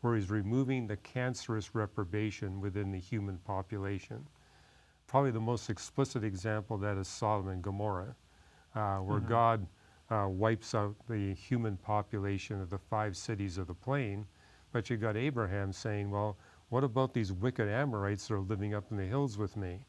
where 0.00 0.16
he's 0.16 0.30
removing 0.30 0.86
the 0.86 0.96
cancerous 0.96 1.74
reprobation 1.74 2.60
within 2.60 2.90
the 2.90 2.98
human 2.98 3.38
population. 3.38 4.26
Probably 5.06 5.30
the 5.30 5.40
most 5.40 5.70
explicit 5.70 6.24
example 6.24 6.76
of 6.76 6.82
that 6.82 6.96
is 6.96 7.06
Sodom 7.06 7.48
and 7.48 7.62
Gomorrah, 7.62 8.16
uh, 8.74 8.98
where 8.98 9.20
mm-hmm. 9.20 9.28
God 9.28 9.66
uh, 10.10 10.26
wipes 10.28 10.74
out 10.74 10.96
the 11.08 11.34
human 11.34 11.76
population 11.76 12.60
of 12.60 12.70
the 12.70 12.78
five 12.78 13.16
cities 13.16 13.58
of 13.58 13.66
the 13.66 13.74
plain. 13.74 14.26
But 14.72 14.90
you 14.90 14.96
got 14.96 15.16
Abraham 15.16 15.72
saying, 15.72 16.10
well, 16.10 16.36
what 16.70 16.82
about 16.82 17.12
these 17.12 17.32
wicked 17.32 17.68
Amorites 17.68 18.26
that 18.26 18.34
are 18.34 18.40
living 18.40 18.74
up 18.74 18.90
in 18.90 18.96
the 18.96 19.04
hills 19.04 19.36
with 19.38 19.56
me? 19.56 19.84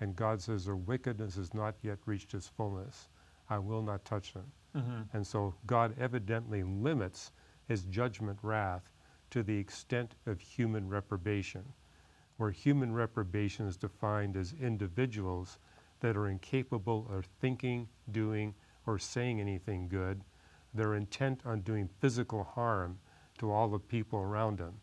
And 0.00 0.14
God 0.14 0.40
says, 0.40 0.64
their 0.64 0.76
wickedness 0.76 1.34
has 1.34 1.52
not 1.52 1.74
yet 1.82 1.98
reached 2.06 2.32
its 2.34 2.48
fullness. 2.48 3.08
I 3.50 3.58
will 3.58 3.82
not 3.82 4.04
touch 4.04 4.32
them. 4.34 4.50
Mm-hmm. 4.76 5.16
And 5.16 5.26
so 5.26 5.54
God 5.66 5.94
evidently 5.98 6.62
limits 6.62 7.32
his 7.66 7.84
judgment 7.84 8.38
wrath 8.42 8.90
to 9.30 9.42
the 9.42 9.56
extent 9.56 10.14
of 10.26 10.40
human 10.40 10.88
reprobation, 10.88 11.64
where 12.36 12.50
human 12.50 12.92
reprobation 12.92 13.66
is 13.66 13.76
defined 13.76 14.36
as 14.36 14.54
individuals 14.60 15.58
that 16.00 16.16
are 16.16 16.28
incapable 16.28 17.06
of 17.10 17.26
thinking, 17.40 17.88
doing, 18.12 18.54
or 18.86 18.98
saying 18.98 19.40
anything 19.40 19.88
good. 19.88 20.22
They're 20.72 20.94
intent 20.94 21.42
on 21.44 21.60
doing 21.60 21.88
physical 22.00 22.44
harm 22.44 22.98
to 23.38 23.50
all 23.50 23.68
the 23.68 23.78
people 23.78 24.20
around 24.20 24.58
them. 24.58 24.74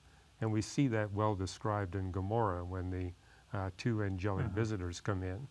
And 0.42 0.52
we 0.52 0.62
see 0.62 0.88
that 0.90 1.12
well 1.14 1.36
described 1.36 1.96
in 1.96 2.12
Gomorrah 2.12 2.66
when 2.66 2.90
the 2.90 3.12
uh, 3.58 3.70
two 3.78 4.04
angelic 4.04 4.48
mm-hmm. 4.48 4.56
visitors 4.56 5.00
come 5.00 5.24
in. 5.24 5.48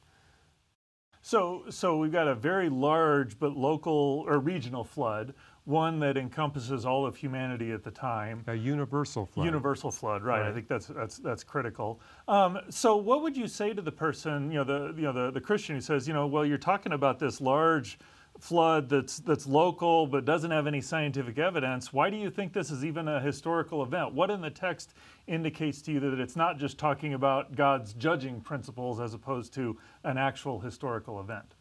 So, 1.26 1.64
so 1.70 1.96
we've 1.96 2.12
got 2.12 2.28
a 2.28 2.34
very 2.34 2.68
large 2.68 3.38
but 3.38 3.56
local 3.56 4.26
or 4.28 4.38
regional 4.40 4.84
flood, 4.84 5.32
one 5.64 5.98
that 6.00 6.18
encompasses 6.18 6.84
all 6.84 7.06
of 7.06 7.16
humanity 7.16 7.72
at 7.72 7.82
the 7.82 7.90
time. 7.90 8.44
A 8.46 8.54
universal 8.54 9.24
flood. 9.24 9.46
Universal 9.46 9.90
flood, 9.92 10.22
right? 10.22 10.40
right. 10.40 10.50
I 10.50 10.52
think 10.52 10.68
that's 10.68 10.88
that's 10.88 11.16
that's 11.16 11.42
critical. 11.42 11.98
Um, 12.28 12.58
so, 12.68 12.96
what 12.96 13.22
would 13.22 13.38
you 13.38 13.48
say 13.48 13.72
to 13.72 13.80
the 13.80 13.90
person, 13.90 14.52
you 14.52 14.62
know, 14.62 14.64
the 14.64 14.94
you 15.00 15.04
know 15.04 15.14
the, 15.14 15.30
the 15.30 15.40
Christian 15.40 15.76
who 15.76 15.80
says, 15.80 16.06
you 16.06 16.12
know, 16.12 16.26
well, 16.26 16.44
you're 16.44 16.58
talking 16.58 16.92
about 16.92 17.18
this 17.18 17.40
large 17.40 17.98
flood 18.40 18.88
that's 18.88 19.18
that's 19.20 19.46
local 19.46 20.06
but 20.06 20.24
doesn't 20.24 20.50
have 20.50 20.66
any 20.66 20.80
scientific 20.80 21.38
evidence 21.38 21.92
why 21.92 22.10
do 22.10 22.16
you 22.16 22.30
think 22.30 22.52
this 22.52 22.70
is 22.70 22.84
even 22.84 23.06
a 23.06 23.20
historical 23.20 23.82
event? 23.82 24.12
What 24.12 24.30
in 24.30 24.40
the 24.40 24.50
text 24.50 24.94
indicates 25.28 25.80
to 25.82 25.92
you 25.92 26.00
that 26.00 26.18
it's 26.18 26.34
not 26.34 26.58
just 26.58 26.76
talking 26.76 27.14
about 27.14 27.54
god's 27.54 27.92
judging 27.94 28.40
principles 28.40 28.98
as 28.98 29.14
opposed 29.14 29.54
to 29.54 29.78
an 30.02 30.18
actual 30.18 30.58
historical 30.58 31.20
event? 31.20 31.54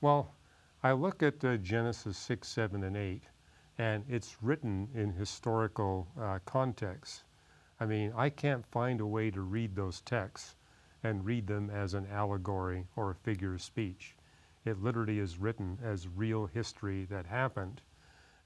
Well 0.00 0.34
i 0.84 0.92
look 0.92 1.22
at 1.22 1.44
uh, 1.44 1.56
genesis 1.56 2.16
6 2.16 2.46
7 2.46 2.84
and 2.84 2.96
8 2.96 3.24
and 3.78 4.04
it's 4.08 4.36
written 4.40 4.88
in 4.94 5.12
historical 5.12 6.08
uh, 6.20 6.38
context. 6.44 7.24
I 7.80 7.86
mean 7.86 8.12
i 8.16 8.30
can't 8.30 8.64
find 8.66 9.00
a 9.00 9.06
way 9.06 9.32
to 9.32 9.40
read 9.40 9.74
those 9.74 10.00
texts 10.02 10.54
and 11.02 11.24
read 11.24 11.48
them 11.48 11.70
as 11.70 11.94
an 11.94 12.06
allegory 12.06 12.86
or 12.94 13.10
a 13.10 13.14
figure 13.16 13.54
of 13.54 13.62
speech 13.62 14.14
it 14.64 14.82
literally 14.82 15.18
is 15.18 15.38
written 15.38 15.78
as 15.82 16.08
real 16.08 16.46
history 16.46 17.04
that 17.06 17.26
happened. 17.26 17.80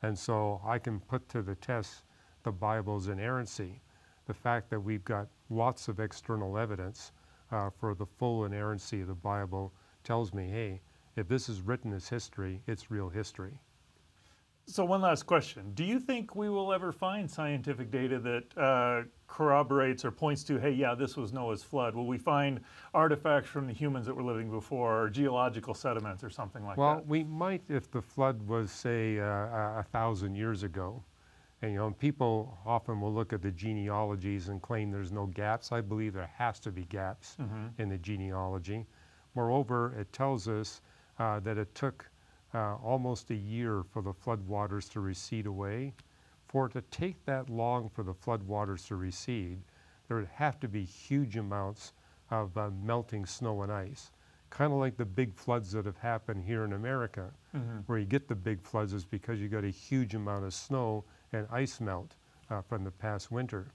And 0.03 0.18
so 0.18 0.61
I 0.64 0.79
can 0.79 1.01
put 1.01 1.29
to 1.31 1.42
the 1.42 1.55
test 1.55 2.03
the 2.42 2.53
Bible's 2.53 3.09
inerrancy. 3.09 3.81
The 4.27 4.35
fact 4.35 4.70
that 4.70 4.81
we've 4.81 5.05
got 5.05 5.29
lots 5.51 5.88
of 5.88 6.01
external 6.01 6.59
evidence 6.59 7.12
uh, 7.51 7.70
for 7.70 7.94
the 7.94 8.07
full 8.07 8.44
inerrancy 8.44 9.03
of 9.03 9.09
the 9.09 9.14
Bible 9.14 9.72
tells 10.05 10.33
me, 10.33 10.48
hey, 10.48 10.81
if 11.16 11.29
this 11.29 11.48
is 11.48 11.61
written 11.61 11.92
as 11.92 12.09
history, 12.09 12.62
it's 12.66 12.90
real 12.90 13.09
history. 13.09 13.61
So 14.66 14.85
one 14.85 15.01
last 15.01 15.25
question: 15.25 15.72
Do 15.75 15.85
you 15.85 15.98
think 15.98 16.37
we 16.37 16.48
will 16.48 16.72
ever 16.72 16.92
find 16.92 17.31
scientific 17.31 17.90
data 17.90 18.18
that 18.20 18.57
uh, 18.57 19.03
corroborates 19.27 20.05
or 20.05 20.11
points 20.11 20.44
to, 20.44 20.59
hey, 20.59 20.70
yeah, 20.70 20.94
this 20.94 21.16
was 21.16 21.33
Noah's 21.33 21.62
flood? 21.62 21.94
Will 21.94 22.07
we 22.07 22.18
find 22.18 22.61
artifacts 22.94 23.48
from 23.48 23.66
the 23.66 23.72
humans 23.72 24.07
that 24.07 24.14
were 24.14 24.22
living 24.22 24.51
before, 24.51 25.03
or 25.03 25.11
geological 25.11 25.75
sediments, 25.75 26.22
or 26.22 26.31
something 26.31 26.64
like 26.64 26.77
Well, 26.77 26.96
that? 26.96 26.96
Well, 26.98 27.07
we 27.07 27.25
might 27.25 27.62
if 27.68 27.90
the 27.90 28.01
flood 28.01 28.40
was, 28.46 28.70
say, 28.70 29.18
uh, 29.18 29.25
a 29.25 29.85
thousand 29.90 30.37
years 30.37 30.62
ago. 30.62 31.03
And, 31.62 31.70
you 31.70 31.79
know, 31.79 31.92
people 31.92 32.59
often 32.66 33.01
will 33.01 33.12
look 33.12 33.33
at 33.33 33.40
the 33.40 33.53
genealogies 33.53 34.48
and 34.48 34.61
claim 34.61 34.90
there's 34.90 35.12
no 35.12 35.27
gaps. 35.27 35.70
I 35.70 35.81
believe 35.81 36.12
there 36.12 36.31
has 36.37 36.59
to 36.61 36.72
be 36.72 36.85
gaps 36.87 37.37
in 37.79 37.88
the 37.88 37.98
genealogy. 37.98 38.85
Moreover, 39.37 39.94
it 39.96 40.12
tells 40.12 40.48
us 40.48 40.83
uh, 41.20 41.38
that 41.40 41.59
it 41.59 41.72
took 41.77 42.11
uh, 42.54 42.76
almost 42.76 43.30
a 43.30 43.34
year 43.34 43.82
for 43.92 44.02
the 44.02 44.12
floodwaters 44.12 44.90
to 44.92 45.00
recede 45.00 45.46
away. 45.46 45.94
For 46.48 46.66
it 46.66 46.72
to 46.72 46.82
take 46.82 47.24
that 47.24 47.48
long 47.48 47.88
for 47.88 48.02
the 48.02 48.12
floodwaters 48.14 48.86
to 48.88 48.96
recede, 48.96 49.58
there 50.06 50.16
would 50.18 50.28
have 50.34 50.60
to 50.60 50.68
be 50.68 50.84
huge 50.84 51.36
amounts 51.36 51.92
of 52.30 52.56
uh, 52.58 52.70
melting 52.84 53.24
snow 53.26 53.62
and 53.62 53.72
ice. 53.72 54.10
Kind 54.50 54.72
of 54.72 54.78
like 54.78 54.98
the 54.98 55.04
big 55.06 55.34
floods 55.34 55.72
that 55.72 55.86
have 55.86 55.96
happened 55.96 56.44
here 56.44 56.64
in 56.64 56.74
America, 56.74 57.30
where 57.86 57.98
you 57.98 58.04
get 58.04 58.28
the 58.28 58.34
big 58.34 58.60
floods 58.62 58.92
is 58.92 59.04
because 59.04 59.40
you 59.40 59.48
got 59.48 59.64
a 59.64 59.70
huge 59.70 60.14
amount 60.14 60.44
of 60.44 60.52
snow 60.52 61.04
and 61.32 61.46
ice 61.50 61.80
melt 61.80 62.16
uh, 62.50 62.60
from 62.60 62.84
the 62.84 62.90
past 62.90 63.30
winter. 63.30 63.68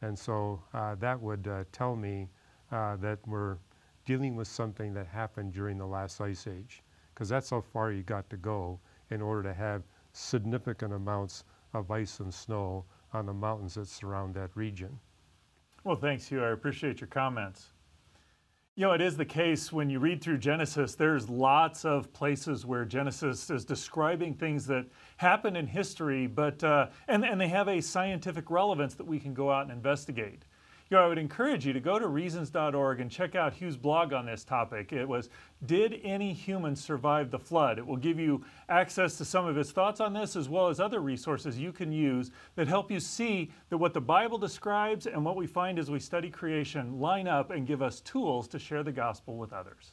And 0.00 0.18
so 0.18 0.62
uh, 0.72 0.94
that 0.96 1.20
would 1.20 1.46
uh, 1.48 1.64
tell 1.72 1.96
me 1.96 2.28
uh, 2.72 2.96
that 2.96 3.18
we're 3.26 3.58
dealing 4.06 4.36
with 4.36 4.48
something 4.48 4.94
that 4.94 5.06
happened 5.06 5.52
during 5.52 5.76
the 5.76 5.86
last 5.86 6.20
ice 6.20 6.46
age, 6.46 6.82
because 7.16 7.30
that's 7.30 7.48
how 7.48 7.62
far 7.62 7.92
you 7.92 8.02
got 8.02 8.28
to 8.28 8.36
go 8.36 8.78
in 9.10 9.22
order 9.22 9.42
to 9.42 9.54
have 9.54 9.82
significant 10.12 10.92
amounts 10.92 11.44
of 11.72 11.90
ice 11.90 12.20
and 12.20 12.32
snow 12.32 12.84
on 13.14 13.24
the 13.24 13.32
mountains 13.32 13.74
that 13.74 13.88
surround 13.88 14.34
that 14.34 14.50
region. 14.54 14.98
Well, 15.82 15.96
thanks, 15.96 16.28
Hugh. 16.28 16.44
I 16.44 16.50
appreciate 16.50 17.00
your 17.00 17.08
comments. 17.08 17.68
You 18.74 18.84
know, 18.84 18.92
it 18.92 19.00
is 19.00 19.16
the 19.16 19.24
case 19.24 19.72
when 19.72 19.88
you 19.88 19.98
read 19.98 20.22
through 20.22 20.36
Genesis, 20.36 20.94
there's 20.94 21.30
lots 21.30 21.86
of 21.86 22.12
places 22.12 22.66
where 22.66 22.84
Genesis 22.84 23.48
is 23.48 23.64
describing 23.64 24.34
things 24.34 24.66
that 24.66 24.84
happened 25.16 25.56
in 25.56 25.66
history, 25.66 26.26
but 26.26 26.62
uh, 26.62 26.88
and, 27.08 27.24
and 27.24 27.40
they 27.40 27.48
have 27.48 27.68
a 27.68 27.80
scientific 27.80 28.50
relevance 28.50 28.92
that 28.94 29.06
we 29.06 29.18
can 29.18 29.32
go 29.32 29.50
out 29.50 29.62
and 29.62 29.70
investigate. 29.70 30.44
You 30.88 30.96
know, 30.96 31.04
I 31.04 31.08
would 31.08 31.18
encourage 31.18 31.66
you 31.66 31.72
to 31.72 31.80
go 31.80 31.98
to 31.98 32.06
reasons.org 32.06 33.00
and 33.00 33.10
check 33.10 33.34
out 33.34 33.52
Hugh's 33.52 33.76
blog 33.76 34.12
on 34.12 34.24
this 34.24 34.44
topic. 34.44 34.92
It 34.92 35.04
was 35.04 35.30
Did 35.64 35.98
Any 36.04 36.32
Humans 36.32 36.80
Survive 36.80 37.32
the 37.32 37.40
Flood? 37.40 37.78
It 37.78 37.86
will 37.86 37.96
give 37.96 38.20
you 38.20 38.44
access 38.68 39.18
to 39.18 39.24
some 39.24 39.46
of 39.46 39.56
his 39.56 39.72
thoughts 39.72 39.98
on 39.98 40.12
this 40.12 40.36
as 40.36 40.48
well 40.48 40.68
as 40.68 40.78
other 40.78 41.00
resources 41.00 41.58
you 41.58 41.72
can 41.72 41.90
use 41.90 42.30
that 42.54 42.68
help 42.68 42.92
you 42.92 43.00
see 43.00 43.50
that 43.68 43.78
what 43.78 43.94
the 43.94 44.00
Bible 44.00 44.38
describes 44.38 45.08
and 45.08 45.24
what 45.24 45.34
we 45.34 45.48
find 45.48 45.80
as 45.80 45.90
we 45.90 45.98
study 45.98 46.30
creation 46.30 47.00
line 47.00 47.26
up 47.26 47.50
and 47.50 47.66
give 47.66 47.82
us 47.82 48.00
tools 48.02 48.46
to 48.46 48.58
share 48.60 48.84
the 48.84 48.92
gospel 48.92 49.36
with 49.36 49.52
others. 49.52 49.90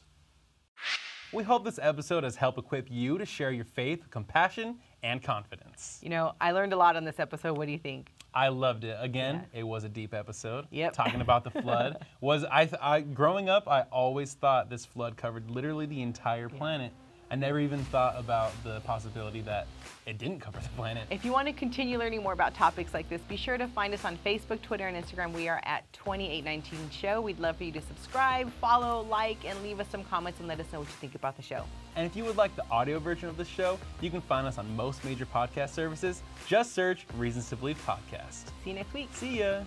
We 1.32 1.42
hope 1.42 1.64
this 1.64 1.80
episode 1.82 2.22
has 2.22 2.36
helped 2.36 2.58
equip 2.58 2.88
you 2.88 3.18
to 3.18 3.26
share 3.26 3.50
your 3.50 3.64
faith 3.64 4.02
with 4.02 4.10
compassion 4.12 4.76
and 5.02 5.20
confidence. 5.20 5.98
You 6.00 6.10
know, 6.10 6.36
I 6.40 6.52
learned 6.52 6.72
a 6.72 6.76
lot 6.76 6.94
on 6.94 7.04
this 7.04 7.18
episode. 7.18 7.58
What 7.58 7.66
do 7.66 7.72
you 7.72 7.78
think? 7.78 8.12
I 8.34 8.48
loved 8.48 8.84
it. 8.84 8.96
Again, 9.00 9.46
it 9.52 9.62
was 9.62 9.84
a 9.84 9.88
deep 9.88 10.12
episode. 10.12 10.66
Yep. 10.70 10.92
Talking 10.92 11.20
about 11.20 11.44
the 11.44 11.50
flood 11.50 12.04
was 12.20 12.44
I, 12.50 12.66
th- 12.66 12.80
I 12.82 13.00
growing 13.00 13.48
up 13.48 13.68
I 13.68 13.82
always 13.92 14.34
thought 14.34 14.68
this 14.68 14.84
flood 14.84 15.16
covered 15.16 15.50
literally 15.50 15.86
the 15.86 16.02
entire 16.02 16.48
planet. 16.48 16.92
I 17.30 17.36
never 17.36 17.58
even 17.58 17.84
thought 17.86 18.16
about 18.18 18.52
the 18.62 18.80
possibility 18.80 19.40
that 19.42 19.66
it 20.06 20.18
didn't 20.18 20.40
cover 20.40 20.58
the 20.60 20.68
planet. 20.70 21.06
If 21.10 21.24
you 21.24 21.32
want 21.32 21.46
to 21.48 21.52
continue 21.52 21.98
learning 21.98 22.22
more 22.22 22.32
about 22.32 22.54
topics 22.54 22.92
like 22.92 23.08
this, 23.08 23.20
be 23.22 23.36
sure 23.36 23.56
to 23.56 23.66
find 23.66 23.94
us 23.94 24.04
on 24.04 24.18
Facebook, 24.18 24.60
Twitter, 24.62 24.86
and 24.86 25.02
Instagram. 25.02 25.32
We 25.32 25.48
are 25.48 25.60
at 25.64 25.90
2819 25.94 26.90
Show. 26.90 27.20
We'd 27.20 27.40
love 27.40 27.56
for 27.56 27.64
you 27.64 27.72
to 27.72 27.80
subscribe, 27.80 28.52
follow, 28.60 29.02
like, 29.02 29.44
and 29.44 29.60
leave 29.62 29.80
us 29.80 29.88
some 29.90 30.04
comments 30.04 30.40
and 30.40 30.48
let 30.48 30.60
us 30.60 30.66
know 30.72 30.80
what 30.80 30.88
you 30.88 30.94
think 30.94 31.14
about 31.14 31.36
the 31.36 31.42
show. 31.42 31.64
And 31.96 32.06
if 32.06 32.14
you 32.14 32.24
would 32.24 32.36
like 32.36 32.54
the 32.56 32.68
audio 32.70 32.98
version 32.98 33.28
of 33.28 33.36
the 33.36 33.44
show, 33.44 33.78
you 34.00 34.10
can 34.10 34.20
find 34.20 34.46
us 34.46 34.58
on 34.58 34.76
most 34.76 35.04
major 35.04 35.26
podcast 35.26 35.70
services. 35.70 36.22
Just 36.46 36.72
search 36.72 37.06
Reasons 37.16 37.48
to 37.48 37.56
Believe 37.56 37.78
Podcast. 37.86 38.48
See 38.62 38.70
you 38.70 38.74
next 38.74 38.92
week. 38.92 39.08
See 39.14 39.38
ya. 39.40 39.62